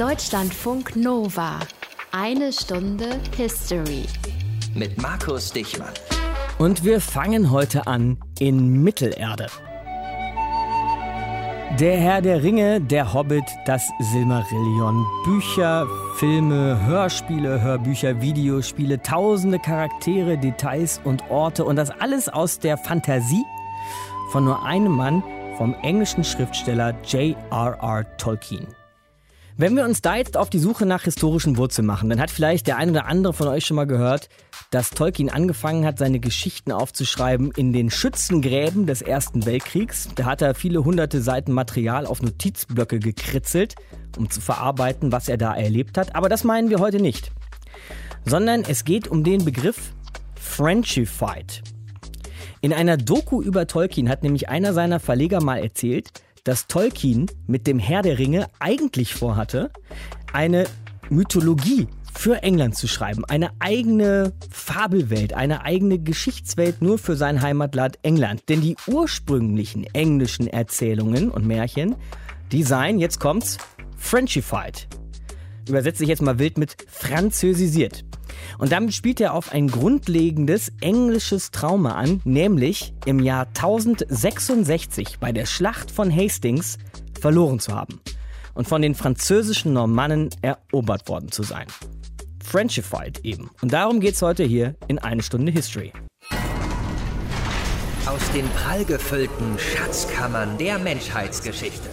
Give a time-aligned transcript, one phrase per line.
[0.00, 1.60] Deutschlandfunk Nova.
[2.10, 4.06] Eine Stunde History.
[4.74, 5.92] Mit Markus Dichmann.
[6.58, 9.48] Und wir fangen heute an in Mittelerde.
[11.78, 15.04] Der Herr der Ringe, der Hobbit, das Silmarillion.
[15.24, 15.86] Bücher,
[16.16, 23.44] Filme, Hörspiele, Hörbücher, Videospiele, tausende Charaktere, Details und Orte und das alles aus der Fantasie
[24.32, 25.22] von nur einem Mann,
[25.58, 28.16] vom englischen Schriftsteller J.R.R.
[28.16, 28.66] Tolkien.
[29.56, 32.66] Wenn wir uns da jetzt auf die Suche nach historischen Wurzeln machen, dann hat vielleicht
[32.66, 34.28] der eine oder andere von euch schon mal gehört,
[34.70, 40.08] dass Tolkien angefangen hat, seine Geschichten aufzuschreiben in den Schützengräben des Ersten Weltkriegs.
[40.14, 43.74] Da hat er viele hunderte Seiten Material auf Notizblöcke gekritzelt,
[44.16, 46.14] um zu verarbeiten, was er da erlebt hat.
[46.14, 47.32] Aber das meinen wir heute nicht.
[48.24, 49.92] Sondern es geht um den Begriff
[50.36, 51.62] Frenchified.
[52.62, 56.10] In einer Doku über Tolkien hat nämlich einer seiner Verleger mal erzählt,
[56.44, 59.70] dass Tolkien mit dem Herr der Ringe eigentlich vorhatte,
[60.32, 60.64] eine
[61.08, 63.24] Mythologie für England zu schreiben.
[63.24, 68.48] Eine eigene Fabelwelt, eine eigene Geschichtswelt nur für sein Heimatland England.
[68.48, 71.96] Denn die ursprünglichen englischen Erzählungen und Märchen,
[72.52, 73.58] die seien, jetzt kommt's,
[73.96, 74.88] Frenchified.
[75.70, 78.04] Übersetze ich jetzt mal wild mit französisiert.
[78.58, 85.32] Und damit spielt er auf ein grundlegendes englisches Trauma an, nämlich im Jahr 1066 bei
[85.32, 86.76] der Schlacht von Hastings
[87.20, 88.00] verloren zu haben
[88.54, 91.66] und von den französischen Normannen erobert worden zu sein.
[92.44, 93.50] Frenchified eben.
[93.62, 95.92] Und darum geht es heute hier in eine Stunde History.
[98.06, 101.88] Aus den prallgefüllten Schatzkammern der Menschheitsgeschichte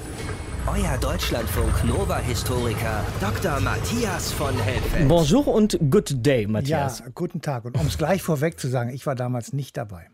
[0.68, 3.60] euer Deutschlandfunk Nova-Historiker Dr.
[3.62, 5.08] Matthias von Helfeld.
[5.08, 7.00] Bonjour und good day, Matthias.
[7.00, 7.66] Ja, guten Tag.
[7.66, 10.10] Und um es gleich vorweg zu sagen, ich war damals nicht dabei.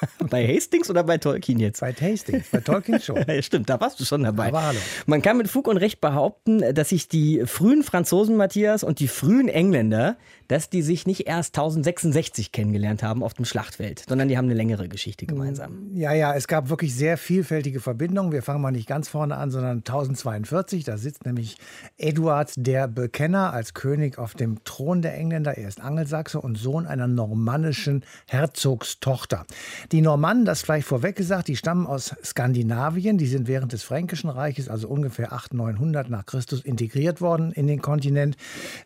[0.30, 1.80] bei Hastings oder bei Tolkien jetzt?
[1.80, 3.16] Bei Hastings, bei Tolkien schon.
[3.26, 4.48] ja, stimmt, da warst du schon dabei.
[4.48, 4.78] Aber hallo.
[5.06, 9.08] Man kann mit Fug und Recht behaupten, dass sich die frühen Franzosen, Matthias, und die
[9.08, 10.16] frühen Engländer,
[10.48, 14.54] dass die sich nicht erst 1066 kennengelernt haben auf dem Schlachtfeld, sondern die haben eine
[14.54, 15.90] längere Geschichte gemeinsam.
[15.94, 18.32] Ja, ja, es gab wirklich sehr vielfältige Verbindungen.
[18.32, 20.84] Wir fangen mal nicht ganz vorne an, sondern 1042.
[20.84, 21.56] Da sitzt nämlich
[21.98, 25.56] Eduard der Bekenner als König auf dem Thron der Engländer.
[25.56, 29.46] Er ist Angelsachse und Sohn einer normannischen Herzogstochter.
[29.92, 33.18] Die Normannen, das vielleicht vorweg gesagt, die stammen aus Skandinavien.
[33.18, 37.66] Die sind während des Fränkischen Reiches, also ungefähr 800, 900 nach Christus, integriert worden in
[37.66, 38.36] den Kontinent.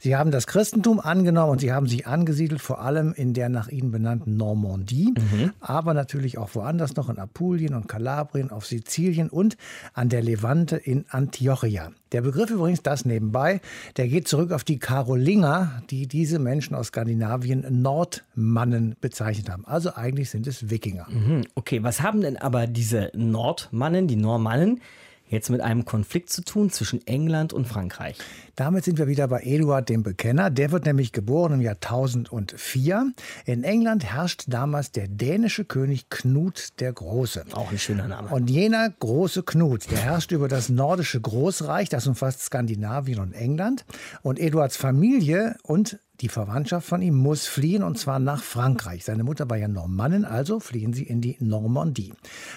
[0.00, 3.68] Sie haben das Christentum angenommen und sie haben sich angesiedelt, vor allem in der nach
[3.68, 5.52] ihnen benannten Normandie, mhm.
[5.60, 9.58] aber natürlich auch woanders noch in Apulien und Kalabrien, auf Sizilien und
[9.92, 11.90] an der Levante in Antiochia.
[12.14, 13.60] Der Begriff übrigens, das nebenbei,
[13.96, 19.66] der geht zurück auf die Karolinger, die diese Menschen aus Skandinavien Nordmannen bezeichnet haben.
[19.66, 20.93] Also eigentlich sind es Wikinger.
[21.08, 24.80] Mhm, okay, was haben denn aber diese Nordmannen, die Normannen,
[25.34, 28.16] jetzt mit einem Konflikt zu tun zwischen England und Frankreich.
[28.56, 30.50] Damit sind wir wieder bei Eduard dem Bekenner.
[30.50, 33.12] Der wird nämlich geboren im Jahr 1004.
[33.46, 37.44] In England herrscht damals der dänische König Knut der Große.
[37.52, 38.28] Auch ein schöner Name.
[38.28, 43.84] Und jener große Knut, der herrscht über das nordische Großreich, das umfasst Skandinavien und England.
[44.22, 49.04] Und Eduards Familie und die Verwandtschaft von ihm muss fliehen und zwar nach Frankreich.
[49.04, 52.14] Seine Mutter war ja Normannin, also fliehen sie in die Normandie.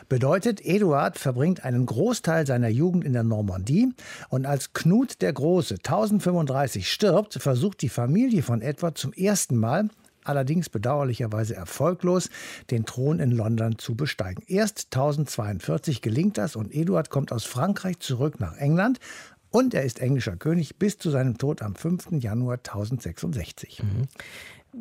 [0.08, 3.90] Bedeutet, Eduard verbringt einen Großteil seiner Jugend in der Normandie
[4.30, 9.90] und als Knut der Große 1035 stirbt, versucht die Familie von Edward zum ersten Mal
[10.24, 12.30] allerdings bedauerlicherweise erfolglos,
[12.72, 14.44] den Thron in London zu besteigen.
[14.48, 19.00] Erst 1042 gelingt das und Eduard kommt aus Frankreich zurück nach England
[19.50, 22.12] und er ist englischer König bis zu seinem Tod am 5.
[22.20, 23.84] Januar 1066.
[23.84, 24.08] Mhm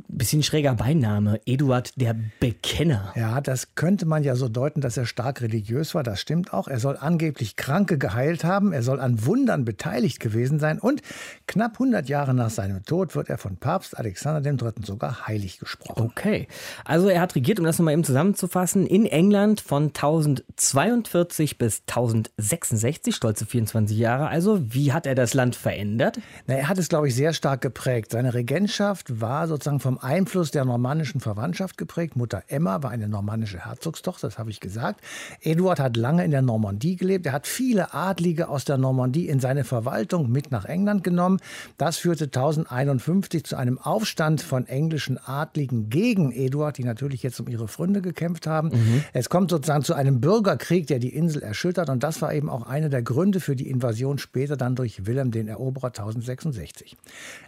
[0.09, 3.13] bisschen schräger Beiname, Eduard der Bekenner.
[3.17, 6.03] Ja, das könnte man ja so deuten, dass er stark religiös war.
[6.03, 6.69] Das stimmt auch.
[6.69, 8.73] Er soll angeblich Kranke geheilt haben.
[8.73, 10.79] Er soll an Wundern beteiligt gewesen sein.
[10.79, 11.03] Und
[11.47, 14.85] knapp 100 Jahre nach seinem Tod wird er von Papst Alexander III.
[14.85, 16.03] sogar heilig gesprochen.
[16.03, 16.49] Okay.
[16.85, 23.15] Also er hat regiert, um das nochmal eben zusammenzufassen, in England von 1042 bis 1066,
[23.15, 24.29] stolze 24 Jahre.
[24.29, 26.21] Also wie hat er das Land verändert?
[26.47, 28.13] Na, er hat es, glaube ich, sehr stark geprägt.
[28.13, 32.17] Seine Regentschaft war sozusagen vom Einfluss der normannischen Verwandtschaft geprägt.
[32.17, 35.01] Mutter Emma war eine normannische Herzogstochter, das habe ich gesagt.
[35.43, 37.25] Eduard hat lange in der Normandie gelebt.
[37.27, 41.39] Er hat viele Adlige aus der Normandie in seine Verwaltung mit nach England genommen.
[41.79, 47.47] Das führte 1051 zu einem Aufstand von englischen Adligen gegen Eduard, die natürlich jetzt um
[47.47, 48.71] ihre Fründe gekämpft haben.
[48.71, 49.05] Mhm.
[49.13, 51.91] Es kommt sozusagen zu einem Bürgerkrieg, der die Insel erschüttert.
[51.91, 55.31] Und das war eben auch einer der Gründe für die Invasion später dann durch Wilhelm
[55.31, 56.97] den Eroberer 1066.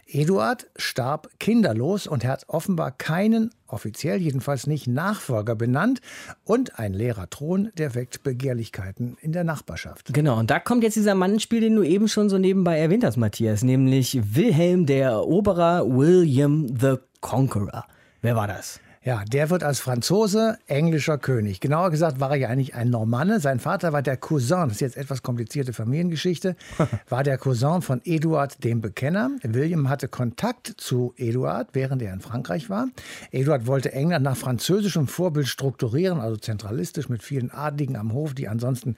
[0.07, 6.01] Eduard starb kinderlos und hat offenbar keinen, offiziell jedenfalls nicht, Nachfolger benannt.
[6.43, 10.13] Und ein leerer Thron, der weckt Begehrlichkeiten in der Nachbarschaft.
[10.13, 12.79] Genau, und da kommt jetzt dieser Mann ins Spiel, den du eben schon so nebenbei
[12.79, 17.85] erwähnt hast, Matthias, nämlich Wilhelm der Eroberer, William the Conqueror.
[18.21, 18.79] Wer war das?
[19.01, 21.61] Ja, der wird als Franzose englischer König.
[21.61, 23.39] Genauer gesagt war er ja eigentlich ein Normanne.
[23.39, 26.57] Sein Vater war der Cousin, das ist jetzt etwas komplizierte Familiengeschichte,
[27.09, 29.31] war der Cousin von Eduard dem Bekenner.
[29.41, 32.89] William hatte Kontakt zu Eduard, während er in Frankreich war.
[33.31, 38.49] Eduard wollte England nach französischem Vorbild strukturieren, also zentralistisch mit vielen Adligen am Hof, die
[38.49, 38.97] ansonsten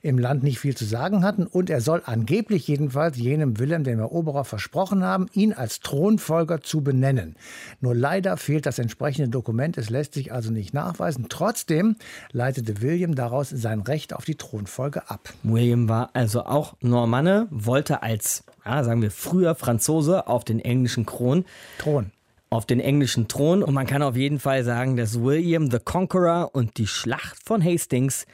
[0.00, 1.46] im Land nicht viel zu sagen hatten.
[1.46, 6.80] Und er soll angeblich jedenfalls jenem Wilhelm, dem Eroberer, versprochen haben, ihn als Thronfolger zu
[6.80, 7.36] benennen.
[7.82, 9.76] Nur leider fehlt das entsprechende Dokument Dokument.
[9.76, 11.26] Es lässt sich also nicht nachweisen.
[11.28, 11.96] Trotzdem
[12.30, 15.32] leitete William daraus sein Recht auf die Thronfolge ab.
[15.42, 21.06] William war also auch Normanne, wollte als, ja, sagen wir, früher Franzose auf den englischen
[21.06, 21.44] Kron.
[21.78, 22.12] Thron
[22.50, 23.62] auf den englischen Thron.
[23.62, 27.64] Und man kann auf jeden Fall sagen, dass William the Conqueror und die Schlacht von
[27.64, 28.26] Hastings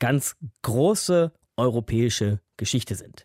[0.00, 3.24] ganz große europäische Geschichte sind.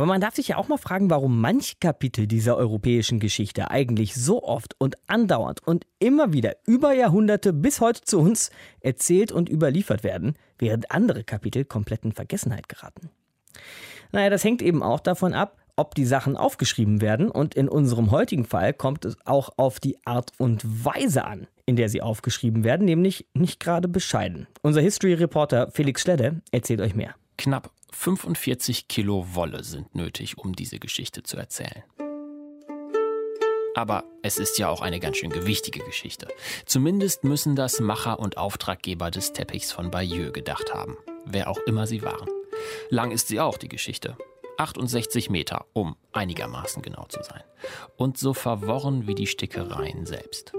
[0.00, 4.14] Aber man darf sich ja auch mal fragen, warum manche Kapitel dieser europäischen Geschichte eigentlich
[4.14, 8.48] so oft und andauernd und immer wieder über Jahrhunderte bis heute zu uns
[8.80, 13.10] erzählt und überliefert werden, während andere Kapitel komplett in Vergessenheit geraten.
[14.10, 18.10] Naja, das hängt eben auch davon ab, ob die Sachen aufgeschrieben werden und in unserem
[18.10, 22.64] heutigen Fall kommt es auch auf die Art und Weise an, in der sie aufgeschrieben
[22.64, 24.46] werden, nämlich nicht gerade bescheiden.
[24.62, 27.16] Unser History-Reporter Felix Schledde erzählt euch mehr.
[27.36, 31.84] Knapp 45 Kilo Wolle sind nötig, um diese Geschichte zu erzählen.
[33.74, 36.28] Aber es ist ja auch eine ganz schön gewichtige Geschichte.
[36.66, 41.86] Zumindest müssen das Macher und Auftraggeber des Teppichs von Bayeux gedacht haben, wer auch immer
[41.86, 42.28] sie waren.
[42.88, 44.16] Lang ist sie auch, die Geschichte.
[44.58, 47.42] 68 Meter, um einigermaßen genau zu sein.
[47.96, 50.52] Und so verworren wie die Stickereien selbst.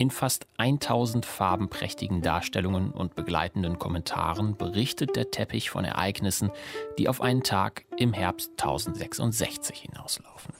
[0.00, 6.50] In fast 1000 farbenprächtigen Darstellungen und begleitenden Kommentaren berichtet der Teppich von Ereignissen,
[6.96, 10.54] die auf einen Tag im Herbst 1066 hinauslaufen.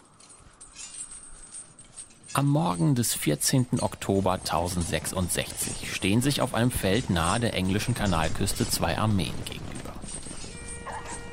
[2.35, 3.81] Am Morgen des 14.
[3.81, 9.90] Oktober 1066 stehen sich auf einem Feld nahe der englischen Kanalküste zwei Armeen gegenüber.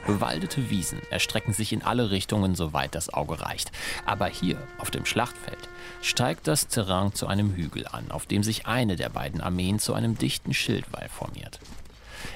[0.07, 3.71] Bewaldete Wiesen erstrecken sich in alle Richtungen, soweit das Auge reicht.
[4.05, 5.59] Aber hier, auf dem Schlachtfeld,
[6.01, 9.93] steigt das Terrain zu einem Hügel an, auf dem sich eine der beiden Armeen zu
[9.93, 11.59] einem dichten Schildwall formiert.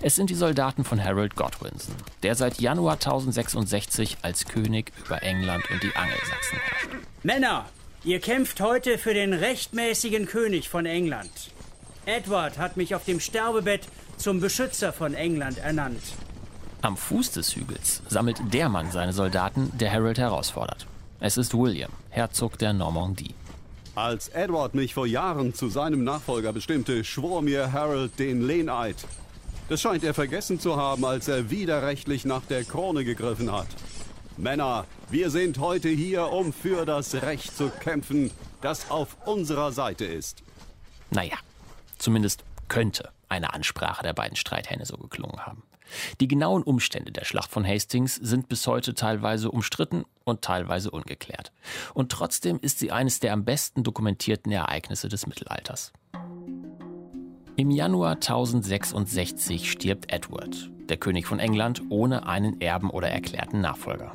[0.01, 5.63] Es sind die Soldaten von Harold Godwinson, der seit Januar 1066 als König über England
[5.71, 6.89] und die Angelsachsen herrscht.
[7.23, 7.65] Männer,
[8.03, 11.31] ihr kämpft heute für den rechtmäßigen König von England.
[12.05, 13.87] Edward hat mich auf dem Sterbebett
[14.17, 16.01] zum Beschützer von England ernannt.
[16.83, 20.87] Am Fuß des Hügels sammelt der Mann seine Soldaten, der Harold herausfordert.
[21.19, 23.35] Es ist William, Herzog der Normandie.
[23.93, 28.95] Als Edward mich vor Jahren zu seinem Nachfolger bestimmte, schwor mir Harold den Lehneid.
[29.69, 33.67] Das scheint er vergessen zu haben, als er widerrechtlich nach der Krone gegriffen hat.
[34.37, 38.31] Männer, wir sind heute hier, um für das Recht zu kämpfen,
[38.61, 40.41] das auf unserer Seite ist.
[41.11, 41.37] Naja,
[41.99, 45.61] zumindest könnte eine Ansprache der beiden Streithähne so geklungen haben.
[46.19, 51.51] Die genauen Umstände der Schlacht von Hastings sind bis heute teilweise umstritten und teilweise ungeklärt.
[51.93, 55.91] Und trotzdem ist sie eines der am besten dokumentierten Ereignisse des Mittelalters.
[57.57, 64.11] Im Januar 1066 stirbt Edward, der König von England, ohne einen Erben oder erklärten Nachfolger.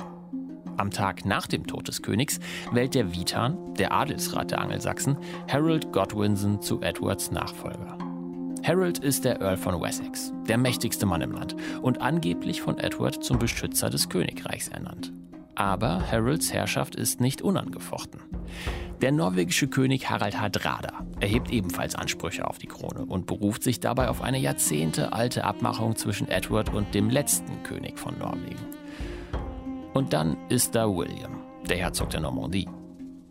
[0.77, 2.39] Am Tag nach dem Tod des Königs
[2.71, 5.17] wählt der Witan, der Adelsrat der Angelsachsen,
[5.51, 7.96] Harold Godwinson zu Edwards Nachfolger.
[8.63, 13.23] Harold ist der Earl von Wessex, der mächtigste Mann im Land und angeblich von Edward
[13.23, 15.13] zum Beschützer des Königreichs ernannt.
[15.55, 18.21] Aber Harolds Herrschaft ist nicht unangefochten.
[19.01, 24.09] Der norwegische König Harald Hardrada erhebt ebenfalls Ansprüche auf die Krone und beruft sich dabei
[24.09, 28.65] auf eine jahrzehntealte Abmachung zwischen Edward und dem letzten König von Norwegen.
[29.93, 32.67] Und dann ist da William, der Herzog der Normandie.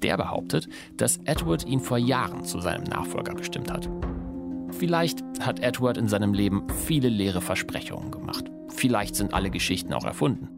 [0.02, 3.88] Der behauptet, dass Edward ihn vor Jahren zu seinem Nachfolger bestimmt hat.
[4.78, 8.44] Vielleicht hat Edward in seinem Leben viele leere Versprechungen gemacht.
[8.68, 10.48] Vielleicht sind alle Geschichten auch erfunden.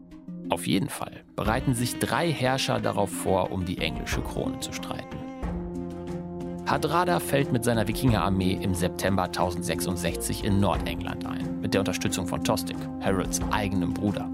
[0.49, 5.17] Auf jeden Fall bereiten sich drei Herrscher darauf vor, um die englische Krone zu streiten.
[6.65, 12.43] Hardrada fällt mit seiner Wikingerarmee im September 1066 in Nordengland ein, mit der Unterstützung von
[12.43, 14.29] Tostig, Harolds eigenem Bruder.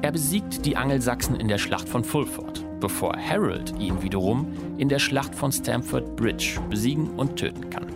[0.00, 4.98] Er besiegt die Angelsachsen in der Schlacht von Fulford, bevor Harold ihn wiederum in der
[4.98, 7.93] Schlacht von Stamford Bridge besiegen und töten kann.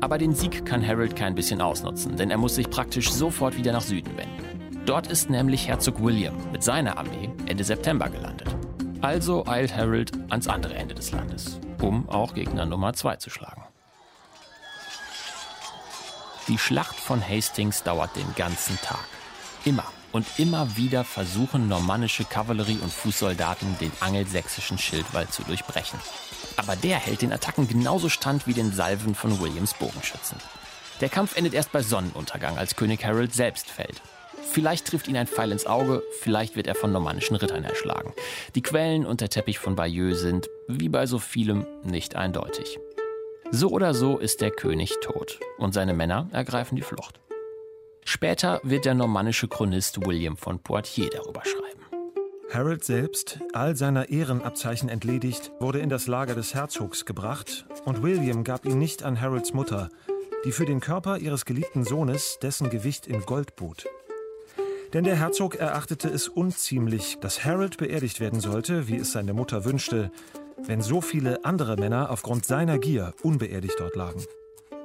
[0.00, 3.72] Aber den Sieg kann Harold kein bisschen ausnutzen, denn er muss sich praktisch sofort wieder
[3.72, 4.82] nach Süden wenden.
[4.86, 8.48] Dort ist nämlich Herzog William mit seiner Armee Ende September gelandet.
[9.02, 11.60] Also eilt Harold ans andere Ende des Landes.
[11.82, 13.62] um auch Gegner Nummer 2 zu schlagen.
[16.48, 19.06] Die Schlacht von Hastings dauert den ganzen Tag.
[19.64, 25.98] Immer und immer wieder versuchen normannische Kavallerie und Fußsoldaten den angelsächsischen Schildwall zu durchbrechen.
[26.56, 30.38] Aber der hält den Attacken genauso stand wie den Salven von Williams Bogenschützen.
[31.00, 34.02] Der Kampf endet erst bei Sonnenuntergang, als König Harold selbst fällt.
[34.52, 38.12] Vielleicht trifft ihn ein Pfeil ins Auge, vielleicht wird er von normannischen Rittern erschlagen.
[38.54, 42.78] Die Quellen und der Teppich von Bayeux sind, wie bei so vielem, nicht eindeutig.
[43.52, 47.20] So oder so ist der König tot und seine Männer ergreifen die Flucht.
[48.04, 51.80] Später wird der normannische Chronist William von Poitiers darüber schreiben.
[52.52, 58.42] Harold selbst, all seiner Ehrenabzeichen entledigt, wurde in das Lager des Herzogs gebracht und William
[58.42, 59.88] gab ihn nicht an Harolds Mutter,
[60.44, 63.86] die für den Körper ihres geliebten Sohnes dessen Gewicht in Gold bot.
[64.92, 69.64] Denn der Herzog erachtete es unziemlich, dass Harold beerdigt werden sollte, wie es seine Mutter
[69.64, 70.10] wünschte,
[70.66, 74.24] wenn so viele andere Männer aufgrund seiner Gier unbeerdigt dort lagen.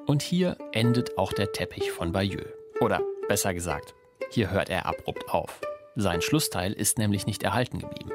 [0.05, 2.45] Und hier endet auch der Teppich von Bayeux.
[2.81, 3.93] Oder besser gesagt,
[4.31, 5.61] hier hört er abrupt auf.
[5.95, 8.11] Sein Schlussteil ist nämlich nicht erhalten geblieben.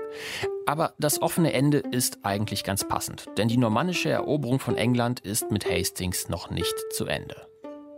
[0.67, 5.51] Aber das offene Ende ist eigentlich ganz passend, denn die normannische Eroberung von England ist
[5.51, 7.47] mit Hastings noch nicht zu Ende.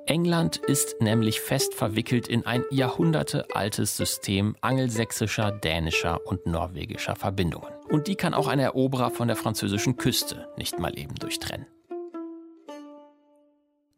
[0.06, 7.70] England ist nämlich fest verwickelt in ein jahrhundertealtes System angelsächsischer, dänischer und norwegischer Verbindungen.
[7.88, 11.66] Und die kann auch ein Eroberer von der französischen Küste nicht mal eben durchtrennen.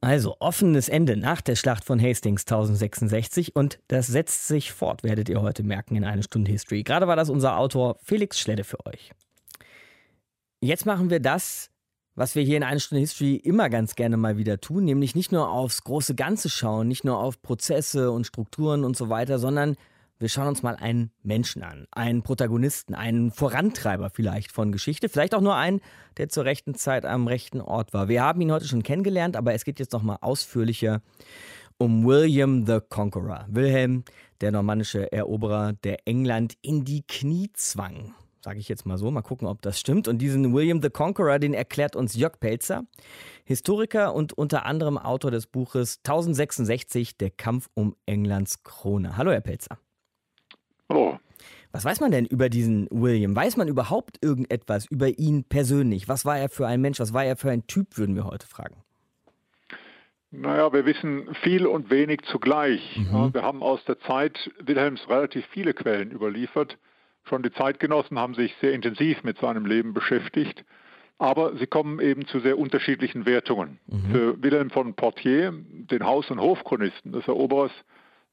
[0.04, 5.30] Also offenes Ende nach der Schlacht von Hastings 1066 und das setzt sich fort, werdet
[5.30, 6.82] ihr heute merken in einer Stunde History.
[6.82, 9.12] Gerade war das unser Autor Felix Schledde für euch.
[10.60, 11.70] Jetzt machen wir das,
[12.16, 15.32] was wir hier in einer Stunde History immer ganz gerne mal wieder tun, nämlich nicht
[15.32, 19.74] nur aufs große Ganze schauen, nicht nur auf Prozesse und Strukturen und so weiter, sondern
[20.18, 25.34] wir schauen uns mal einen Menschen an, einen Protagonisten, einen Vorantreiber vielleicht von Geschichte, vielleicht
[25.34, 25.80] auch nur einen,
[26.16, 28.08] der zur rechten Zeit am rechten Ort war.
[28.08, 31.02] Wir haben ihn heute schon kennengelernt, aber es geht jetzt noch mal ausführlicher
[31.78, 33.46] um William the Conqueror.
[33.48, 34.04] Wilhelm,
[34.40, 38.14] der normannische Eroberer, der England in die Knie zwang.
[38.40, 40.06] Sage ich jetzt mal so, mal gucken, ob das stimmt.
[40.06, 42.84] Und diesen William the Conqueror, den erklärt uns Jörg Pelzer,
[43.44, 49.16] Historiker und unter anderem Autor des Buches 1066, der Kampf um Englands Krone.
[49.16, 49.78] Hallo, Herr Pelzer.
[50.88, 51.18] Hallo.
[51.72, 53.34] Was weiß man denn über diesen William?
[53.34, 56.08] Weiß man überhaupt irgendetwas über ihn persönlich?
[56.08, 57.00] Was war er für ein Mensch?
[57.00, 58.76] Was war er für ein Typ, würden wir heute fragen.
[60.30, 62.96] Naja, wir wissen viel und wenig zugleich.
[62.96, 63.34] Mhm.
[63.34, 66.76] wir haben aus der Zeit Wilhelms relativ viele Quellen überliefert.
[67.24, 70.64] Schon die Zeitgenossen haben sich sehr intensiv mit seinem Leben beschäftigt.
[71.18, 73.78] Aber sie kommen eben zu sehr unterschiedlichen Wertungen.
[73.86, 74.10] Mhm.
[74.10, 77.72] Für Wilhelm von Portier, den Haus- und Hofchronisten des Eroberers,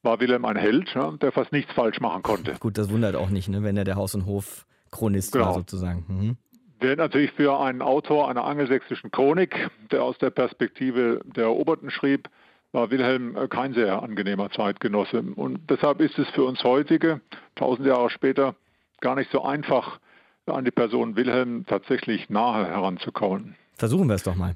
[0.04, 2.56] war Wilhelm ein Held, ja, der fast nichts falsch machen konnte.
[2.60, 5.46] Gut, das wundert auch nicht, ne, wenn er der Haus- und Hofchronist genau.
[5.46, 6.06] war sozusagen.
[6.08, 6.38] Mhm.
[6.82, 12.28] Der natürlich für einen Autor einer angelsächsischen Chronik, der aus der Perspektive der Eroberten schrieb,
[12.72, 15.22] war Wilhelm äh, kein sehr angenehmer Zeitgenosse.
[15.36, 17.22] Und deshalb ist es für uns heutige,
[17.56, 18.56] tausend Jahre später,
[19.02, 20.00] gar nicht so einfach,
[20.48, 23.56] an die Person Wilhelm tatsächlich nahe heranzukommen.
[23.76, 24.56] Versuchen wir es doch mal.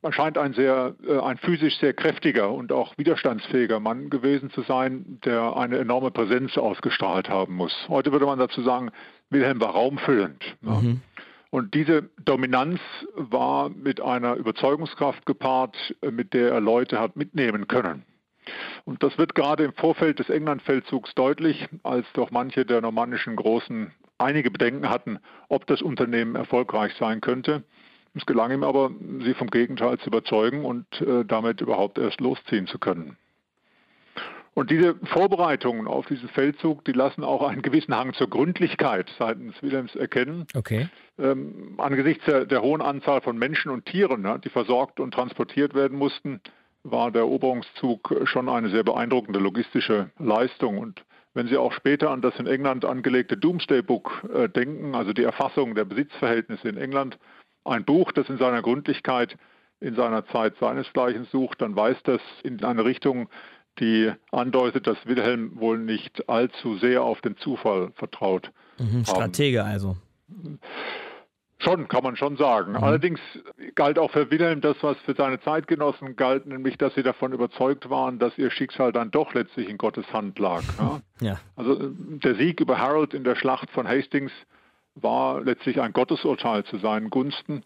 [0.00, 4.62] Man scheint ein sehr, äh, ein physisch sehr kräftiger und auch widerstandsfähiger Mann gewesen zu
[4.62, 7.74] sein, der eine enorme Präsenz ausgestrahlt haben muss.
[7.88, 8.90] Heute würde man dazu sagen,
[9.30, 10.56] Wilhelm war raumfüllend.
[10.60, 11.00] Mhm.
[11.50, 12.78] Und diese Dominanz
[13.14, 18.04] war mit einer Überzeugungskraft gepaart, äh, mit der er Leute hat mitnehmen können.
[18.84, 23.92] Und das wird gerade im Vorfeld des Englandfeldzugs deutlich, als doch manche der normannischen Großen
[24.16, 27.62] einige Bedenken hatten, ob das Unternehmen erfolgreich sein könnte.
[28.18, 28.90] Es gelang ihm aber,
[29.24, 33.16] sie vom Gegenteil zu überzeugen und äh, damit überhaupt erst losziehen zu können.
[34.54, 39.54] Und diese Vorbereitungen auf diesen Feldzug, die lassen auch einen gewissen Hang zur Gründlichkeit seitens
[39.62, 40.46] Wilhelms erkennen.
[40.56, 40.88] Okay.
[41.16, 45.74] Ähm, angesichts der, der, hohen Anzahl von Menschen und Tieren, ja, die versorgt und transportiert
[45.74, 46.40] werden mussten,
[46.82, 50.78] war der Eroberungszug schon eine sehr beeindruckende logistische Leistung.
[50.78, 55.12] Und wenn Sie auch später an das in England angelegte Doomsday Book äh, denken, also
[55.12, 57.16] die Erfassung der Besitzverhältnisse in England,
[57.68, 59.36] ein Buch, das in seiner Gründlichkeit
[59.80, 63.28] in seiner Zeit seinesgleichen sucht, dann weist das in eine Richtung,
[63.78, 68.50] die andeutet, dass Wilhelm wohl nicht allzu sehr auf den Zufall vertraut.
[68.78, 69.96] Mhm, Stratege also.
[71.60, 72.72] Schon, kann man schon sagen.
[72.72, 72.84] Mhm.
[72.84, 73.20] Allerdings
[73.74, 77.90] galt auch für Wilhelm das, was für seine Zeitgenossen galt, nämlich, dass sie davon überzeugt
[77.90, 80.62] waren, dass ihr Schicksal dann doch letztlich in Gottes Hand lag.
[80.78, 81.00] Ja?
[81.20, 81.40] ja.
[81.56, 84.32] Also der Sieg über Harold in der Schlacht von Hastings
[85.02, 87.64] war letztlich ein Gottesurteil zu seinen Gunsten.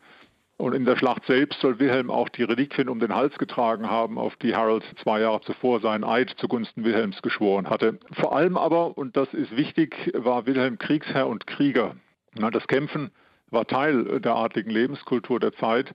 [0.59, 4.17] Und in der Schlacht selbst soll Wilhelm auch die Reliquien um den Hals getragen haben,
[4.17, 7.99] auf die Harold zwei Jahre zuvor seinen Eid zugunsten Wilhelms geschworen hatte.
[8.13, 11.97] Vor allem aber, und das ist wichtig, war Wilhelm Kriegsherr und Krieger.
[12.35, 13.11] Das Kämpfen
[13.51, 15.95] war Teil der adligen Lebenskultur der Zeit.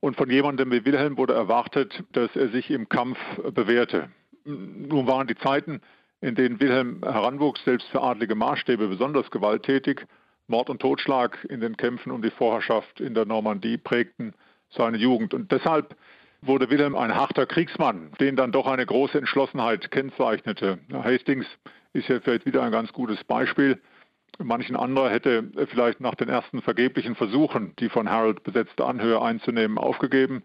[0.00, 3.18] Und von jemandem wie Wilhelm wurde erwartet, dass er sich im Kampf
[3.52, 4.10] bewährte.
[4.44, 5.80] Nun waren die Zeiten,
[6.20, 10.06] in denen Wilhelm heranwuchs, selbst für adlige Maßstäbe besonders gewalttätig.
[10.48, 14.34] Mord und Totschlag in den Kämpfen um die Vorherrschaft in der Normandie prägten
[14.70, 15.34] seine Jugend.
[15.34, 15.94] Und deshalb
[16.40, 20.78] wurde Wilhelm ein harter Kriegsmann, den dann doch eine große Entschlossenheit kennzeichnete.
[20.92, 21.46] Hastings
[21.92, 23.80] ist hier vielleicht wieder ein ganz gutes Beispiel.
[24.38, 29.78] Manchen anderer hätte vielleicht nach den ersten vergeblichen Versuchen, die von Harold besetzte Anhöhe einzunehmen,
[29.78, 30.44] aufgegeben.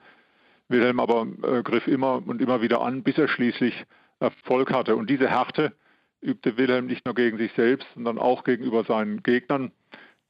[0.67, 3.85] Wilhelm aber äh, griff immer und immer wieder an, bis er schließlich
[4.19, 4.95] Erfolg hatte.
[4.95, 5.73] Und diese Härte
[6.21, 9.71] übte Wilhelm nicht nur gegen sich selbst, sondern auch gegenüber seinen Gegnern.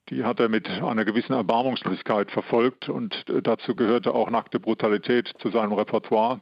[0.09, 5.33] Die hat er mit einer gewissen Erbarmungslosigkeit verfolgt und äh, dazu gehörte auch nackte Brutalität
[5.39, 6.41] zu seinem Repertoire.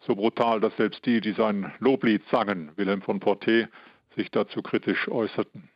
[0.00, 3.68] So brutal, dass selbst die, die sein Loblied sangen, Wilhelm von Portet,
[4.16, 5.68] sich dazu kritisch äußerten.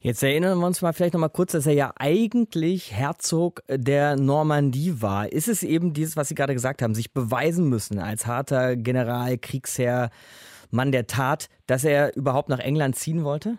[0.00, 4.16] Jetzt erinnern wir uns mal vielleicht noch mal kurz, dass er ja eigentlich Herzog der
[4.16, 5.32] Normandie war.
[5.32, 9.36] Ist es eben dieses, was Sie gerade gesagt haben, sich beweisen müssen als harter General,
[9.38, 10.10] Kriegsherr,
[10.70, 13.58] Mann der Tat, dass er überhaupt nach England ziehen wollte?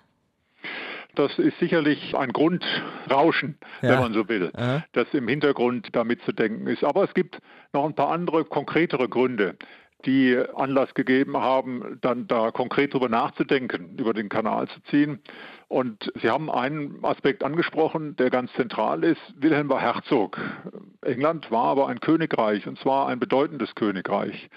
[1.19, 3.89] Das ist sicherlich ein Grundrauschen, ja.
[3.89, 4.85] wenn man so will, Aha.
[4.93, 6.85] das im Hintergrund damit zu denken ist.
[6.85, 7.39] Aber es gibt
[7.73, 9.57] noch ein paar andere konkretere Gründe,
[10.05, 15.19] die Anlass gegeben haben, dann da konkret drüber nachzudenken, über den Kanal zu ziehen.
[15.67, 19.19] Und Sie haben einen Aspekt angesprochen, der ganz zentral ist.
[19.35, 20.39] Wilhelm war Herzog.
[21.01, 24.49] England war aber ein Königreich, und zwar ein bedeutendes Königreich.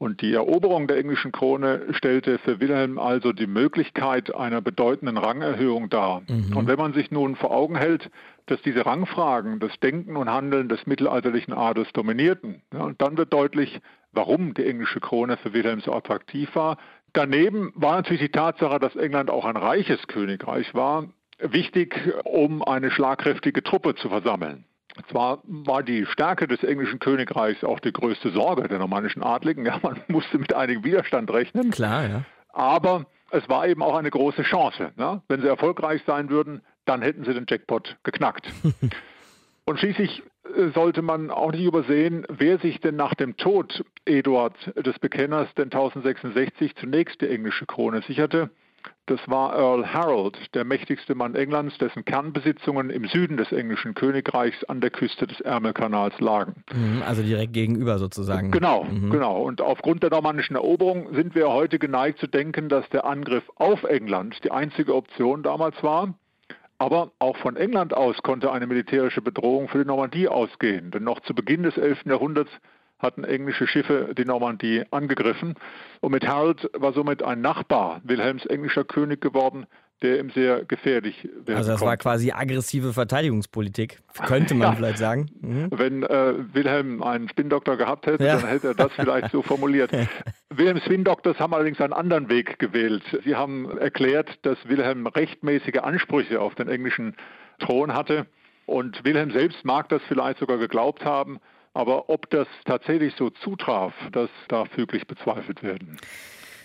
[0.00, 5.90] Und die Eroberung der englischen Krone stellte für Wilhelm also die Möglichkeit einer bedeutenden Rangerhöhung
[5.90, 6.22] dar.
[6.26, 6.56] Mhm.
[6.56, 8.10] Und wenn man sich nun vor Augen hält,
[8.46, 13.78] dass diese Rangfragen das Denken und Handeln des mittelalterlichen Adels dominierten, ja, dann wird deutlich,
[14.12, 16.78] warum die englische Krone für Wilhelm so attraktiv war.
[17.12, 22.90] Daneben war natürlich die Tatsache, dass England auch ein reiches Königreich war, wichtig, um eine
[22.90, 24.64] schlagkräftige Truppe zu versammeln.
[25.08, 29.64] Zwar war die Stärke des englischen Königreichs auch die größte Sorge der normannischen Adligen.
[29.70, 31.70] Ja, man musste mit einigem Widerstand rechnen.
[31.70, 32.24] Klar, ja.
[32.48, 34.92] Aber es war eben auch eine große Chance.
[34.96, 35.22] Ja?
[35.28, 38.50] Wenn sie erfolgreich sein würden, dann hätten sie den Jackpot geknackt.
[39.64, 40.22] Und schließlich
[40.56, 45.52] äh, sollte man auch nicht übersehen, wer sich denn nach dem Tod Eduard des Bekenners,
[45.54, 48.50] den 1066, zunächst die englische Krone sicherte.
[49.06, 54.62] Das war Earl Harold, der mächtigste Mann Englands, dessen Kernbesitzungen im Süden des englischen Königreichs
[54.64, 56.62] an der Küste des Ärmelkanals lagen.
[56.72, 58.52] Mhm, also direkt gegenüber sozusagen.
[58.52, 59.10] Genau, mhm.
[59.10, 59.42] genau.
[59.42, 63.82] Und aufgrund der normannischen Eroberung sind wir heute geneigt zu denken, dass der Angriff auf
[63.82, 66.14] England die einzige Option damals war.
[66.78, 70.90] Aber auch von England aus konnte eine militärische Bedrohung für die Normandie ausgehen.
[70.92, 72.06] Denn noch zu Beginn des 11.
[72.06, 72.50] Jahrhunderts
[73.00, 75.54] hatten englische Schiffe die Normandie angegriffen.
[76.00, 79.66] Und mit Harold war somit ein Nachbar Wilhelms englischer König geworden,
[80.02, 81.58] der ihm sehr gefährlich wäre.
[81.58, 84.74] Also das war quasi aggressive Verteidigungspolitik, könnte man ja.
[84.74, 85.30] vielleicht sagen.
[85.40, 85.68] Mhm.
[85.70, 88.36] Wenn äh, Wilhelm einen Spindoktor gehabt hätte, ja.
[88.38, 89.90] dann hätte er das vielleicht so formuliert.
[90.50, 93.02] Wilhelms Spindoktors haben allerdings einen anderen Weg gewählt.
[93.24, 97.14] Sie haben erklärt, dass Wilhelm rechtmäßige Ansprüche auf den englischen
[97.58, 98.26] Thron hatte.
[98.66, 101.40] Und Wilhelm selbst mag das vielleicht sogar geglaubt haben,
[101.74, 105.98] aber ob das tatsächlich so zutraf, das darf füglich bezweifelt werden.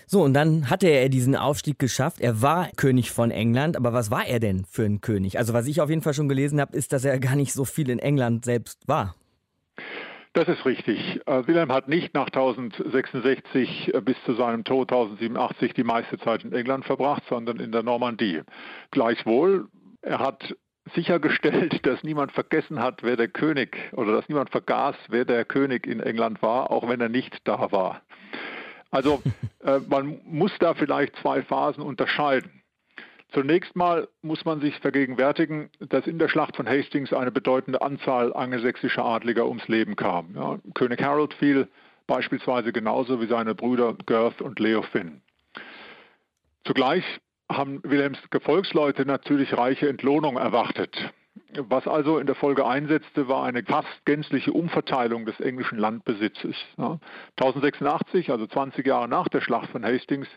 [0.08, 2.20] So, und dann hatte er diesen Aufstieg geschafft.
[2.20, 5.36] Er war König von England, aber was war er denn für ein König?
[5.36, 7.64] Also was ich auf jeden Fall schon gelesen habe, ist, dass er gar nicht so
[7.64, 9.16] viel in England selbst war.
[10.32, 11.22] Das ist richtig.
[11.26, 16.44] Äh, Wilhelm hat nicht nach 1066 äh, bis zu seinem Tod 1087 die meiste Zeit
[16.44, 18.42] in England verbracht, sondern in der Normandie.
[18.90, 19.68] Gleichwohl,
[20.02, 20.54] er hat
[20.94, 25.86] sichergestellt, dass niemand vergessen hat, wer der König oder dass niemand vergaß, wer der König
[25.86, 28.02] in England war, auch wenn er nicht da war.
[28.90, 29.22] Also
[29.64, 32.62] äh, man muss da vielleicht zwei Phasen unterscheiden.
[33.32, 38.32] Zunächst mal muss man sich vergegenwärtigen, dass in der Schlacht von Hastings eine bedeutende Anzahl
[38.32, 40.34] angelsächsischer Adliger ums Leben kam.
[40.36, 41.68] Ja, König Harold fiel
[42.06, 45.22] beispielsweise genauso wie seine Brüder Girth und Leofin.
[46.64, 47.04] Zugleich
[47.50, 51.12] haben Wilhelms Gefolgsleute natürlich reiche Entlohnung erwartet.
[51.54, 56.56] Was also in der Folge einsetzte, war eine fast gänzliche Umverteilung des englischen Landbesitzes.
[56.76, 60.28] 1086, also 20 Jahre nach der Schlacht von Hastings,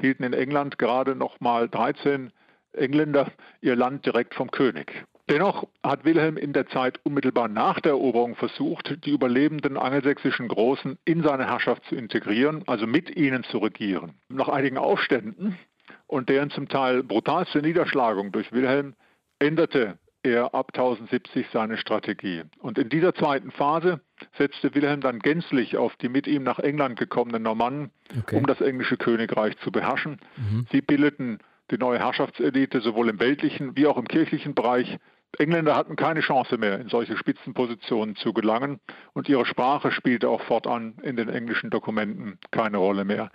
[0.00, 2.32] hielten in England gerade noch mal 13
[2.72, 5.04] Engländer ihr Land direkt vom König.
[5.28, 10.98] Dennoch hat Wilhelm in der Zeit unmittelbar nach der Eroberung versucht, die überlebenden angelsächsischen Großen
[11.04, 14.12] in seine Herrschaft zu integrieren, also mit ihnen zu regieren.
[14.28, 15.58] Nach einigen Aufständen
[16.06, 18.94] und deren zum Teil brutalste Niederschlagung durch Wilhelm
[19.38, 22.42] änderte er ab 1070 seine Strategie.
[22.58, 24.00] Und in dieser zweiten Phase
[24.36, 28.36] setzte Wilhelm dann gänzlich auf die mit ihm nach England gekommenen Normannen, okay.
[28.36, 30.18] um das englische Königreich zu beherrschen.
[30.36, 30.66] Mhm.
[30.72, 31.38] Sie bildeten
[31.70, 34.98] die neue Herrschaftselite sowohl im weltlichen wie auch im kirchlichen Bereich
[35.38, 38.80] Engländer hatten keine Chance mehr, in solche Spitzenpositionen zu gelangen
[39.12, 43.30] und ihre Sprache spielte auch fortan in den englischen Dokumenten keine Rolle mehr.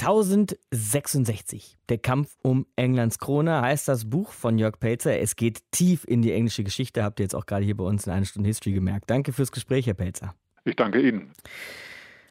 [0.00, 1.76] 1066.
[1.88, 5.18] Der Kampf um Englands Krone heißt das Buch von Jörg Pelzer.
[5.18, 8.06] Es geht tief in die englische Geschichte, habt ihr jetzt auch gerade hier bei uns
[8.06, 9.10] in einer Stunde History gemerkt.
[9.10, 10.34] Danke fürs Gespräch, Herr Pelzer.
[10.64, 11.32] Ich danke Ihnen.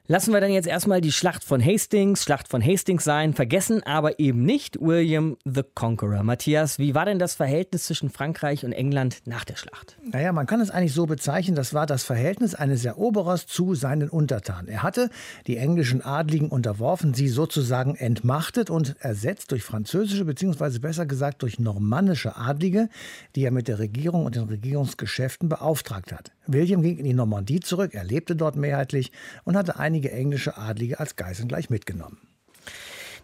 [0.10, 4.20] Lassen wir dann jetzt erstmal die Schlacht von Hastings, Schlacht von Hastings sein, vergessen aber
[4.22, 6.24] eben nicht William the Conqueror.
[6.24, 9.98] Matthias, wie war denn das Verhältnis zwischen Frankreich und England nach der Schlacht?
[10.10, 14.08] Naja, man kann es eigentlich so bezeichnen, das war das Verhältnis eines Eroberers zu seinen
[14.08, 14.70] Untertanen.
[14.70, 15.10] Er hatte
[15.46, 21.60] die englischen Adligen unterworfen, sie sozusagen entmachtet und ersetzt durch französische, beziehungsweise besser gesagt durch
[21.60, 22.88] normannische Adlige,
[23.36, 26.32] die er mit der Regierung und den Regierungsgeschäften beauftragt hat.
[26.46, 29.12] William ging in die Normandie zurück, er lebte dort mehrheitlich
[29.44, 32.20] und hatte einige einige englische Adlige als Geiseln gleich mitgenommen.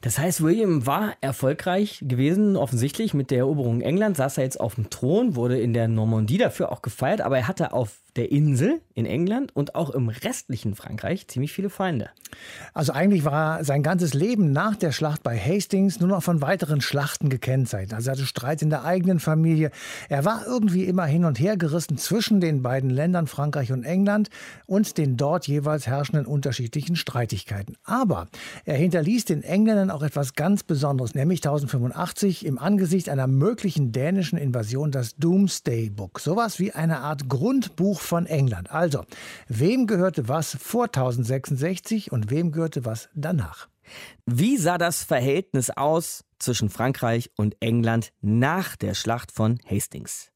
[0.02, 4.76] Das heißt, William war erfolgreich gewesen, offensichtlich mit der Eroberung Englands, saß er jetzt auf
[4.76, 8.82] dem Thron, wurde in der Normandie dafür auch gefeiert, aber er hatte auf der Insel
[8.94, 12.10] in England und auch im restlichen Frankreich ziemlich viele Feinde.
[12.74, 16.82] Also eigentlich war sein ganzes Leben nach der Schlacht bei Hastings nur noch von weiteren
[16.82, 17.94] Schlachten gekennzeichnet.
[17.94, 19.72] Also er hatte Streit in der eigenen Familie.
[20.10, 24.30] Er war irgendwie immer hin und her gerissen zwischen den beiden Ländern Frankreich und England
[24.66, 27.76] und den dort jeweils herrschenden unterschiedlichen Streitigkeiten.
[27.84, 28.28] Aber
[28.66, 34.38] er hinterließ den Engländern auch etwas ganz Besonderes, nämlich 1085 im Angesicht einer möglichen dänischen
[34.38, 36.20] Invasion das Doomsday Book.
[36.20, 38.72] Sowas wie eine Art Grundbuch von England.
[38.72, 39.06] Also,
[39.48, 43.68] wem gehörte was vor 1066 und wem gehörte was danach?
[44.26, 50.32] Wie sah das Verhältnis aus zwischen Frankreich und England nach der Schlacht von Hastings?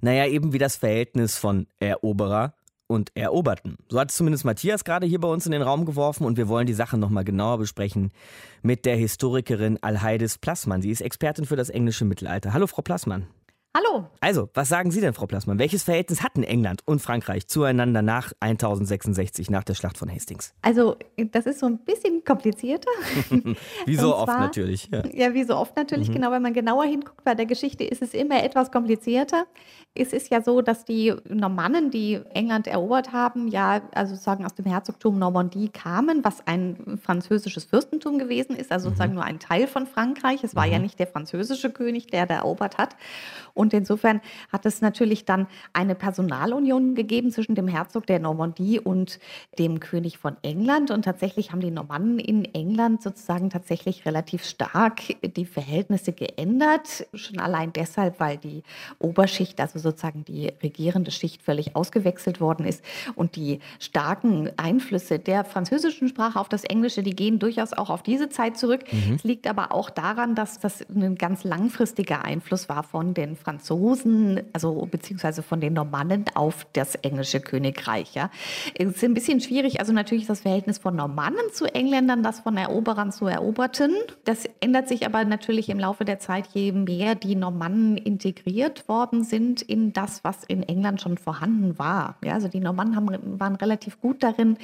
[0.00, 2.54] Naja, eben wie das Verhältnis von Eroberer
[2.90, 3.76] und Eroberten.
[3.88, 6.48] So hat es zumindest Matthias gerade hier bei uns in den Raum geworfen und wir
[6.48, 8.10] wollen die Sache nochmal genauer besprechen
[8.62, 10.82] mit der Historikerin Alheides Plassmann.
[10.82, 12.52] Sie ist Expertin für das englische Mittelalter.
[12.52, 13.28] Hallo, Frau Plassmann.
[13.76, 14.08] Hallo.
[14.18, 15.60] Also, was sagen Sie denn, Frau Plassmann?
[15.60, 20.54] Welches Verhältnis hatten England und Frankreich zueinander nach 1066, nach der Schlacht von Hastings?
[20.62, 22.90] Also, das ist so ein bisschen komplizierter.
[23.86, 24.88] wie so oft natürlich.
[24.90, 25.04] Ja.
[25.12, 25.34] ja.
[25.34, 26.14] wie so oft natürlich, mhm.
[26.14, 26.32] genau.
[26.32, 29.46] Wenn man genauer hinguckt bei der Geschichte, ist es immer etwas komplizierter.
[29.94, 34.54] Es ist ja so, dass die Normannen, die England erobert haben, ja, also sozusagen aus
[34.54, 39.16] dem Herzogtum Normandie kamen, was ein französisches Fürstentum gewesen ist, also sozusagen mhm.
[39.16, 40.42] nur ein Teil von Frankreich.
[40.42, 40.72] Es war mhm.
[40.72, 42.96] ja nicht der französische König, der da erobert hat.
[43.59, 44.20] Und insofern
[44.50, 49.20] hat es natürlich dann eine Personalunion gegeben zwischen dem Herzog der Normandie und
[49.58, 50.90] dem König von England.
[50.90, 55.02] Und tatsächlich haben die Normannen in England sozusagen tatsächlich relativ stark
[55.36, 57.06] die Verhältnisse geändert.
[57.14, 58.62] Schon allein deshalb, weil die
[58.98, 62.82] Oberschicht, also sozusagen die regierende Schicht, völlig ausgewechselt worden ist.
[63.14, 68.02] Und die starken Einflüsse der französischen Sprache auf das Englische, die gehen durchaus auch auf
[68.02, 68.84] diese Zeit zurück.
[68.90, 69.16] Mhm.
[69.16, 73.49] Es liegt aber auch daran, dass das ein ganz langfristiger Einfluss war von den Franzosen
[73.50, 78.14] Franzosen, also beziehungsweise von den Normannen auf das englische Königreich.
[78.14, 78.30] Ja.
[78.78, 82.56] Es ist ein bisschen schwierig, also natürlich das Verhältnis von Normannen zu Engländern, das von
[82.56, 83.92] Eroberern zu Eroberten.
[84.24, 89.24] Das ändert sich aber natürlich im Laufe der Zeit, je mehr die Normannen integriert worden
[89.24, 92.18] sind in das, was in England schon vorhanden war.
[92.24, 94.58] Ja, also die Normannen haben, waren relativ gut darin,